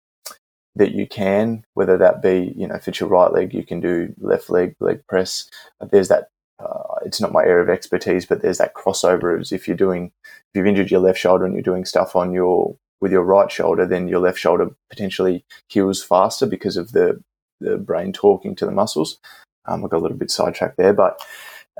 that 0.75 0.91
you 0.91 1.07
can, 1.07 1.65
whether 1.73 1.97
that 1.97 2.21
be, 2.21 2.53
you 2.55 2.67
know, 2.67 2.75
if 2.75 2.87
it's 2.87 2.99
your 2.99 3.09
right 3.09 3.31
leg, 3.33 3.53
you 3.53 3.65
can 3.65 3.79
do 3.79 4.13
left 4.19 4.49
leg, 4.49 4.75
leg 4.79 5.01
press. 5.07 5.49
There's 5.91 6.07
that, 6.07 6.29
uh, 6.59 6.95
it's 7.05 7.19
not 7.19 7.31
my 7.31 7.43
area 7.43 7.63
of 7.63 7.69
expertise, 7.69 8.25
but 8.25 8.41
there's 8.41 8.59
that 8.59 8.75
crossover 8.75 9.39
as 9.39 9.51
if 9.51 9.67
you're 9.67 9.75
doing, 9.75 10.11
if 10.25 10.49
you've 10.53 10.67
injured 10.67 10.91
your 10.91 11.01
left 11.01 11.19
shoulder 11.19 11.45
and 11.45 11.53
you're 11.53 11.63
doing 11.63 11.85
stuff 11.85 12.15
on 12.15 12.33
your, 12.33 12.77
with 13.01 13.11
your 13.11 13.23
right 13.23 13.51
shoulder, 13.51 13.85
then 13.85 14.07
your 14.07 14.19
left 14.19 14.37
shoulder 14.37 14.69
potentially 14.89 15.43
heals 15.67 16.03
faster 16.03 16.45
because 16.45 16.77
of 16.77 16.91
the, 16.91 17.21
the 17.59 17.77
brain 17.77 18.13
talking 18.13 18.55
to 18.55 18.65
the 18.65 18.71
muscles. 18.71 19.17
Um, 19.65 19.83
I 19.83 19.87
got 19.87 19.97
a 19.97 20.03
little 20.03 20.17
bit 20.17 20.31
sidetracked 20.31 20.77
there, 20.77 20.93
but, 20.93 21.19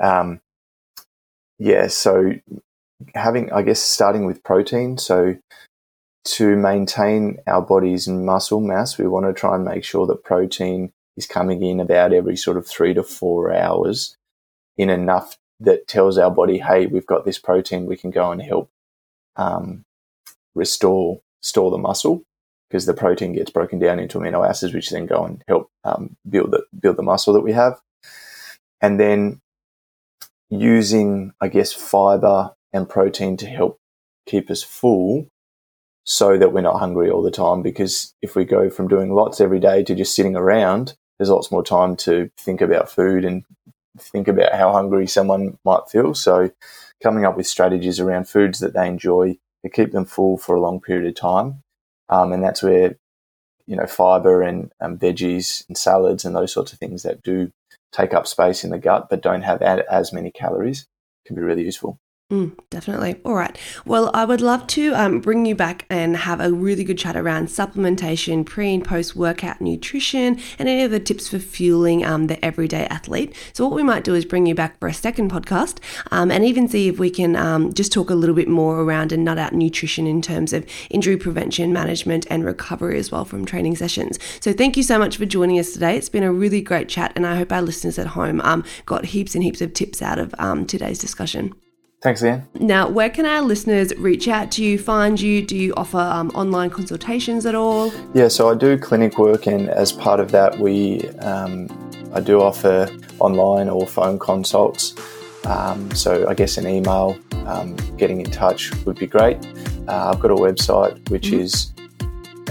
um, 0.02 0.42
yeah, 1.58 1.88
so 1.88 2.34
having, 3.16 3.52
I 3.52 3.62
guess, 3.62 3.82
starting 3.82 4.26
with 4.26 4.44
protein. 4.44 4.98
So 4.98 5.36
to 6.26 6.56
maintain 6.56 7.38
our 7.48 7.62
body's 7.62 8.08
muscle 8.08 8.60
mass, 8.60 8.98
we 8.98 9.08
want 9.08 9.26
to 9.26 9.34
try 9.34 9.56
and 9.56 9.66
make 9.66 9.84
sure 9.84 10.06
that 10.08 10.24
protein 10.24 10.92
is 11.18 11.26
coming 11.26 11.64
in 11.64 11.80
about 11.80 12.14
every 12.14 12.36
sort 12.36 12.58
of 12.58 12.68
three 12.68 12.94
to 12.94 13.04
four 13.04 13.54
hours 13.54 14.16
in 14.78 14.90
enough 14.90 15.38
that 15.60 15.88
tells 15.88 16.18
our 16.18 16.32
body, 16.32 16.60
hey, 16.60 16.86
we've 16.86 17.06
got 17.06 17.26
this 17.26 17.40
protein, 17.40 17.86
we 17.86 17.98
can 17.98 18.12
go 18.12 18.32
and 18.32 18.42
help 18.42 18.70
um, 19.36 19.84
restore 20.56 21.22
store 21.42 21.72
the 21.72 21.78
muscle 21.78 22.24
because 22.70 22.86
the 22.86 22.94
protein 22.94 23.34
gets 23.34 23.52
broken 23.52 23.80
down 23.80 24.00
into 24.00 24.20
amino 24.20 24.48
acids, 24.48 24.74
which 24.74 24.90
then 24.90 25.06
go 25.06 25.26
and 25.26 25.44
help 25.48 25.70
um, 25.84 26.16
build 26.30 26.52
the 26.52 26.64
build 26.80 26.98
the 26.98 27.04
muscle 27.04 27.34
that 27.34 27.42
we 27.42 27.54
have. 27.54 27.80
And 28.82 29.00
then 29.00 29.42
using, 30.50 31.34
I 31.42 31.48
guess, 31.48 31.74
fiber 31.74 32.52
and 32.72 32.88
protein 32.88 33.38
to 33.38 33.48
help 33.48 33.80
keep 34.26 34.50
us 34.50 34.64
full 34.64 35.28
so 36.10 36.40
that 36.40 36.52
we're 36.52 36.62
not 36.62 36.80
hungry 36.80 37.12
all 37.12 37.22
the 37.22 37.30
time. 37.30 37.62
Because 37.62 38.16
if 38.24 38.36
we 38.36 38.44
go 38.44 38.72
from 38.72 38.88
doing 38.88 39.14
lots 39.14 39.40
every 39.40 39.60
day 39.60 39.84
to 39.84 39.94
just 39.94 40.16
sitting 40.16 40.36
around, 40.36 40.96
there's 41.18 41.30
lots 41.30 41.52
more 41.52 41.64
time 41.64 41.96
to 41.98 42.32
think 42.36 42.62
about 42.62 42.90
food 42.90 43.24
and 43.24 43.44
think 44.00 44.28
about 44.28 44.54
how 44.54 44.72
hungry 44.72 45.06
someone 45.06 45.60
might 45.64 45.88
feel. 45.88 46.16
So 46.16 46.50
coming 47.04 47.26
up 47.26 47.38
with 47.38 47.46
strategies 47.46 48.00
around 48.00 48.28
foods 48.28 48.58
that 48.60 48.74
they 48.74 48.88
enjoy 48.88 49.38
to 49.64 49.70
keep 49.70 49.92
them 49.92 50.06
full 50.06 50.38
for 50.40 50.56
a 50.56 50.62
long 50.62 50.82
period 50.82 51.08
of 51.08 51.14
time. 51.14 51.62
Um, 52.10 52.34
and 52.34 52.44
that's 52.44 52.64
where, 52.64 52.96
you 53.68 53.76
know, 53.76 53.86
fiber 53.86 54.42
and 54.42 54.72
um, 54.82 54.98
veggies 54.98 55.64
and 55.68 55.78
salads 55.78 56.26
and 56.26 56.36
those 56.36 56.52
sorts 56.52 56.74
of 56.74 56.80
things 56.80 57.04
that 57.04 57.22
do 57.22 57.52
take 57.92 58.16
up 58.16 58.26
space 58.26 58.64
in 58.64 58.72
the 58.72 58.80
gut 58.80 59.10
but 59.12 59.22
don't 59.22 59.44
have 59.44 59.62
as 59.62 60.12
many 60.12 60.32
calories 60.32 60.88
can 61.28 61.36
be 61.36 61.44
really 61.44 61.66
useful. 61.66 62.00
Mm, 62.32 62.56
definitely. 62.70 63.20
All 63.26 63.34
right. 63.34 63.58
Well, 63.88 64.12
I 64.14 64.24
would 64.24 64.40
love 64.40 64.68
to 64.68 64.94
um, 64.94 65.20
bring 65.20 65.48
you 65.48 65.56
back 65.56 65.88
and 65.90 66.16
have 66.16 66.40
a 66.40 66.52
really 66.52 66.84
good 66.84 67.00
chat 67.00 67.16
around 67.16 67.48
supplementation, 67.48 68.46
pre 68.46 68.76
and 68.76 68.86
post 68.86 69.16
workout 69.16 69.60
nutrition, 69.60 70.40
and 70.60 70.70
any 70.70 70.84
other 70.84 71.00
tips 71.00 71.28
for 71.28 71.40
fueling 71.40 72.06
um, 72.06 72.28
the 72.28 72.44
everyday 72.46 72.86
athlete. 72.86 73.36
So, 73.54 73.66
what 73.66 73.74
we 73.74 73.82
might 73.82 74.04
do 74.04 74.14
is 74.14 74.26
bring 74.26 74.46
you 74.46 74.54
back 74.54 74.78
for 74.78 74.88
a 74.88 74.94
second 74.94 75.32
podcast 75.32 75.80
um, 76.12 76.30
and 76.30 76.46
even 76.46 76.68
see 76.68 76.88
if 76.88 77.00
we 77.00 77.10
can 77.10 77.36
um, 77.36 77.74
just 77.74 77.92
talk 77.92 78.12
a 78.12 78.16
little 78.16 78.36
bit 78.36 78.48
more 78.48 78.80
around 78.80 79.12
and 79.12 79.26
nut 79.26 79.40
out 79.40 79.54
nutrition 79.54 80.06
in 80.06 80.22
terms 80.22 80.54
of 80.54 80.68
injury 80.92 81.18
prevention, 81.18 81.74
management, 81.74 82.28
and 82.30 82.46
recovery 82.46 83.00
as 83.00 83.12
well 83.12 83.26
from 83.26 83.44
training 83.44 83.76
sessions. 83.76 84.20
So, 84.40 84.54
thank 84.54 84.78
you 84.78 84.84
so 84.84 85.00
much 85.00 85.18
for 85.18 85.26
joining 85.26 85.58
us 85.58 85.74
today. 85.74 85.98
It's 85.98 86.10
been 86.10 86.22
a 86.22 86.32
really 86.32 86.62
great 86.62 86.90
chat, 86.90 87.12
and 87.16 87.26
I 87.26 87.38
hope 87.38 87.52
our 87.52 87.64
listeners 87.64 87.98
at 87.98 88.06
home 88.06 88.40
um, 88.42 88.64
got 88.86 89.06
heaps 89.06 89.34
and 89.34 89.44
heaps 89.44 89.62
of 89.62 89.74
tips 89.74 90.04
out 90.04 90.20
of 90.20 90.36
um, 90.38 90.68
today's 90.68 91.00
discussion. 91.00 91.56
Thanks, 92.02 92.24
Ian. 92.24 92.48
Now, 92.54 92.88
where 92.88 93.10
can 93.10 93.26
our 93.26 93.42
listeners 93.42 93.94
reach 93.98 94.30
out 94.30 94.54
to 94.54 94.64
you, 94.64 94.80
find 94.80 95.20
you? 95.20 95.46
Do 95.46 95.58
you 95.58 95.74
offer 95.76 95.98
um, 95.98 96.30
online 96.30 96.70
consultations 96.70 97.46
at 97.46 97.56
all? 97.56 97.92
Yeah, 98.14 98.30
so 98.30 98.50
I 98.50 98.56
do 98.56 98.78
clinic 98.78 99.18
work, 99.18 99.48
and 99.48 99.70
as 99.70 99.92
part 99.92 100.22
of 100.22 100.32
that, 100.32 100.60
we 100.60 101.02
um, 101.20 101.68
I 102.14 102.22
do 102.22 102.42
offer 102.42 102.90
online 103.20 103.68
or 103.68 103.86
phone 103.86 104.18
consults. 104.18 104.96
Um, 105.46 105.92
so 105.92 106.26
I 106.28 106.34
guess 106.36 106.58
an 106.58 106.68
email, 106.68 107.20
um, 107.46 107.76
getting 107.98 108.22
in 108.22 108.32
touch 108.32 108.74
would 108.86 108.98
be 108.98 109.08
great. 109.08 109.38
Uh, 109.88 110.12
I've 110.14 110.22
got 110.22 110.32
a 110.32 110.36
website 110.36 111.10
which 111.10 111.32
mm-hmm. 111.32 111.42
is 111.42 111.74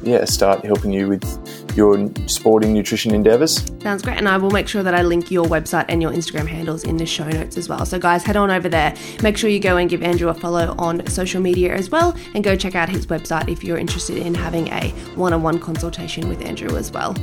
yeah, 0.04 0.26
start 0.26 0.66
helping 0.66 0.92
you 0.92 1.08
with 1.08 1.76
your 1.76 2.10
sporting 2.28 2.74
nutrition 2.74 3.14
endeavors. 3.14 3.66
Sounds 3.82 4.02
great. 4.02 4.18
And 4.18 4.28
I 4.28 4.38
will 4.38 4.52
make 4.52 4.68
sure 4.68 4.84
that 4.84 4.94
I 4.94 5.02
link 5.02 5.32
your 5.32 5.46
website 5.46 5.86
and 5.90 6.02
your 6.02 6.12
Instagram 6.12 6.48
handles 6.48 6.84
in 6.84 6.98
the 6.98 7.06
show 7.06 7.28
notes 7.28 7.58
as 7.58 7.70
well. 7.70 7.86
So, 7.86 8.00
guys, 8.00 8.24
head 8.24 8.36
on 8.36 8.52
over 8.52 8.70
there. 8.70 8.94
Make 9.22 9.38
sure 9.38 9.50
you 9.50 9.60
go 9.60 9.78
and 9.78 9.90
give 9.90 10.04
Andrew 10.04 10.30
a 10.30 10.34
follow 10.34 10.76
on 10.78 11.06
social 11.08 11.42
media 11.42 11.74
as 11.74 11.90
well. 11.90 12.16
And 12.34 12.44
go 12.44 12.56
check 12.56 12.76
out 12.76 12.90
his 12.90 13.08
website 13.08 13.50
if 13.50 13.64
you're 13.64 13.78
interested 13.78 14.18
in 14.18 14.34
having 14.34 14.68
a 14.70 14.90
one 15.16 15.34
on 15.34 15.44
one 15.44 15.60
consultation 15.60 16.28
with 16.30 16.42
Andrew 16.42 16.76
as 16.76 16.92
well. 16.92 17.16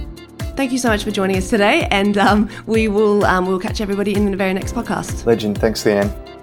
Thank 0.56 0.72
you 0.72 0.78
so 0.78 0.88
much 0.88 1.04
for 1.04 1.10
joining 1.10 1.36
us 1.36 1.50
today. 1.50 1.86
And 1.90 2.16
um, 2.16 2.48
we 2.66 2.88
will 2.88 3.24
um, 3.24 3.46
we'll 3.46 3.60
catch 3.60 3.80
everybody 3.80 4.14
in 4.14 4.30
the 4.30 4.36
very 4.36 4.54
next 4.54 4.74
podcast. 4.74 5.26
Legend. 5.26 5.58
Thanks, 5.58 5.84
Leanne. 5.84 6.35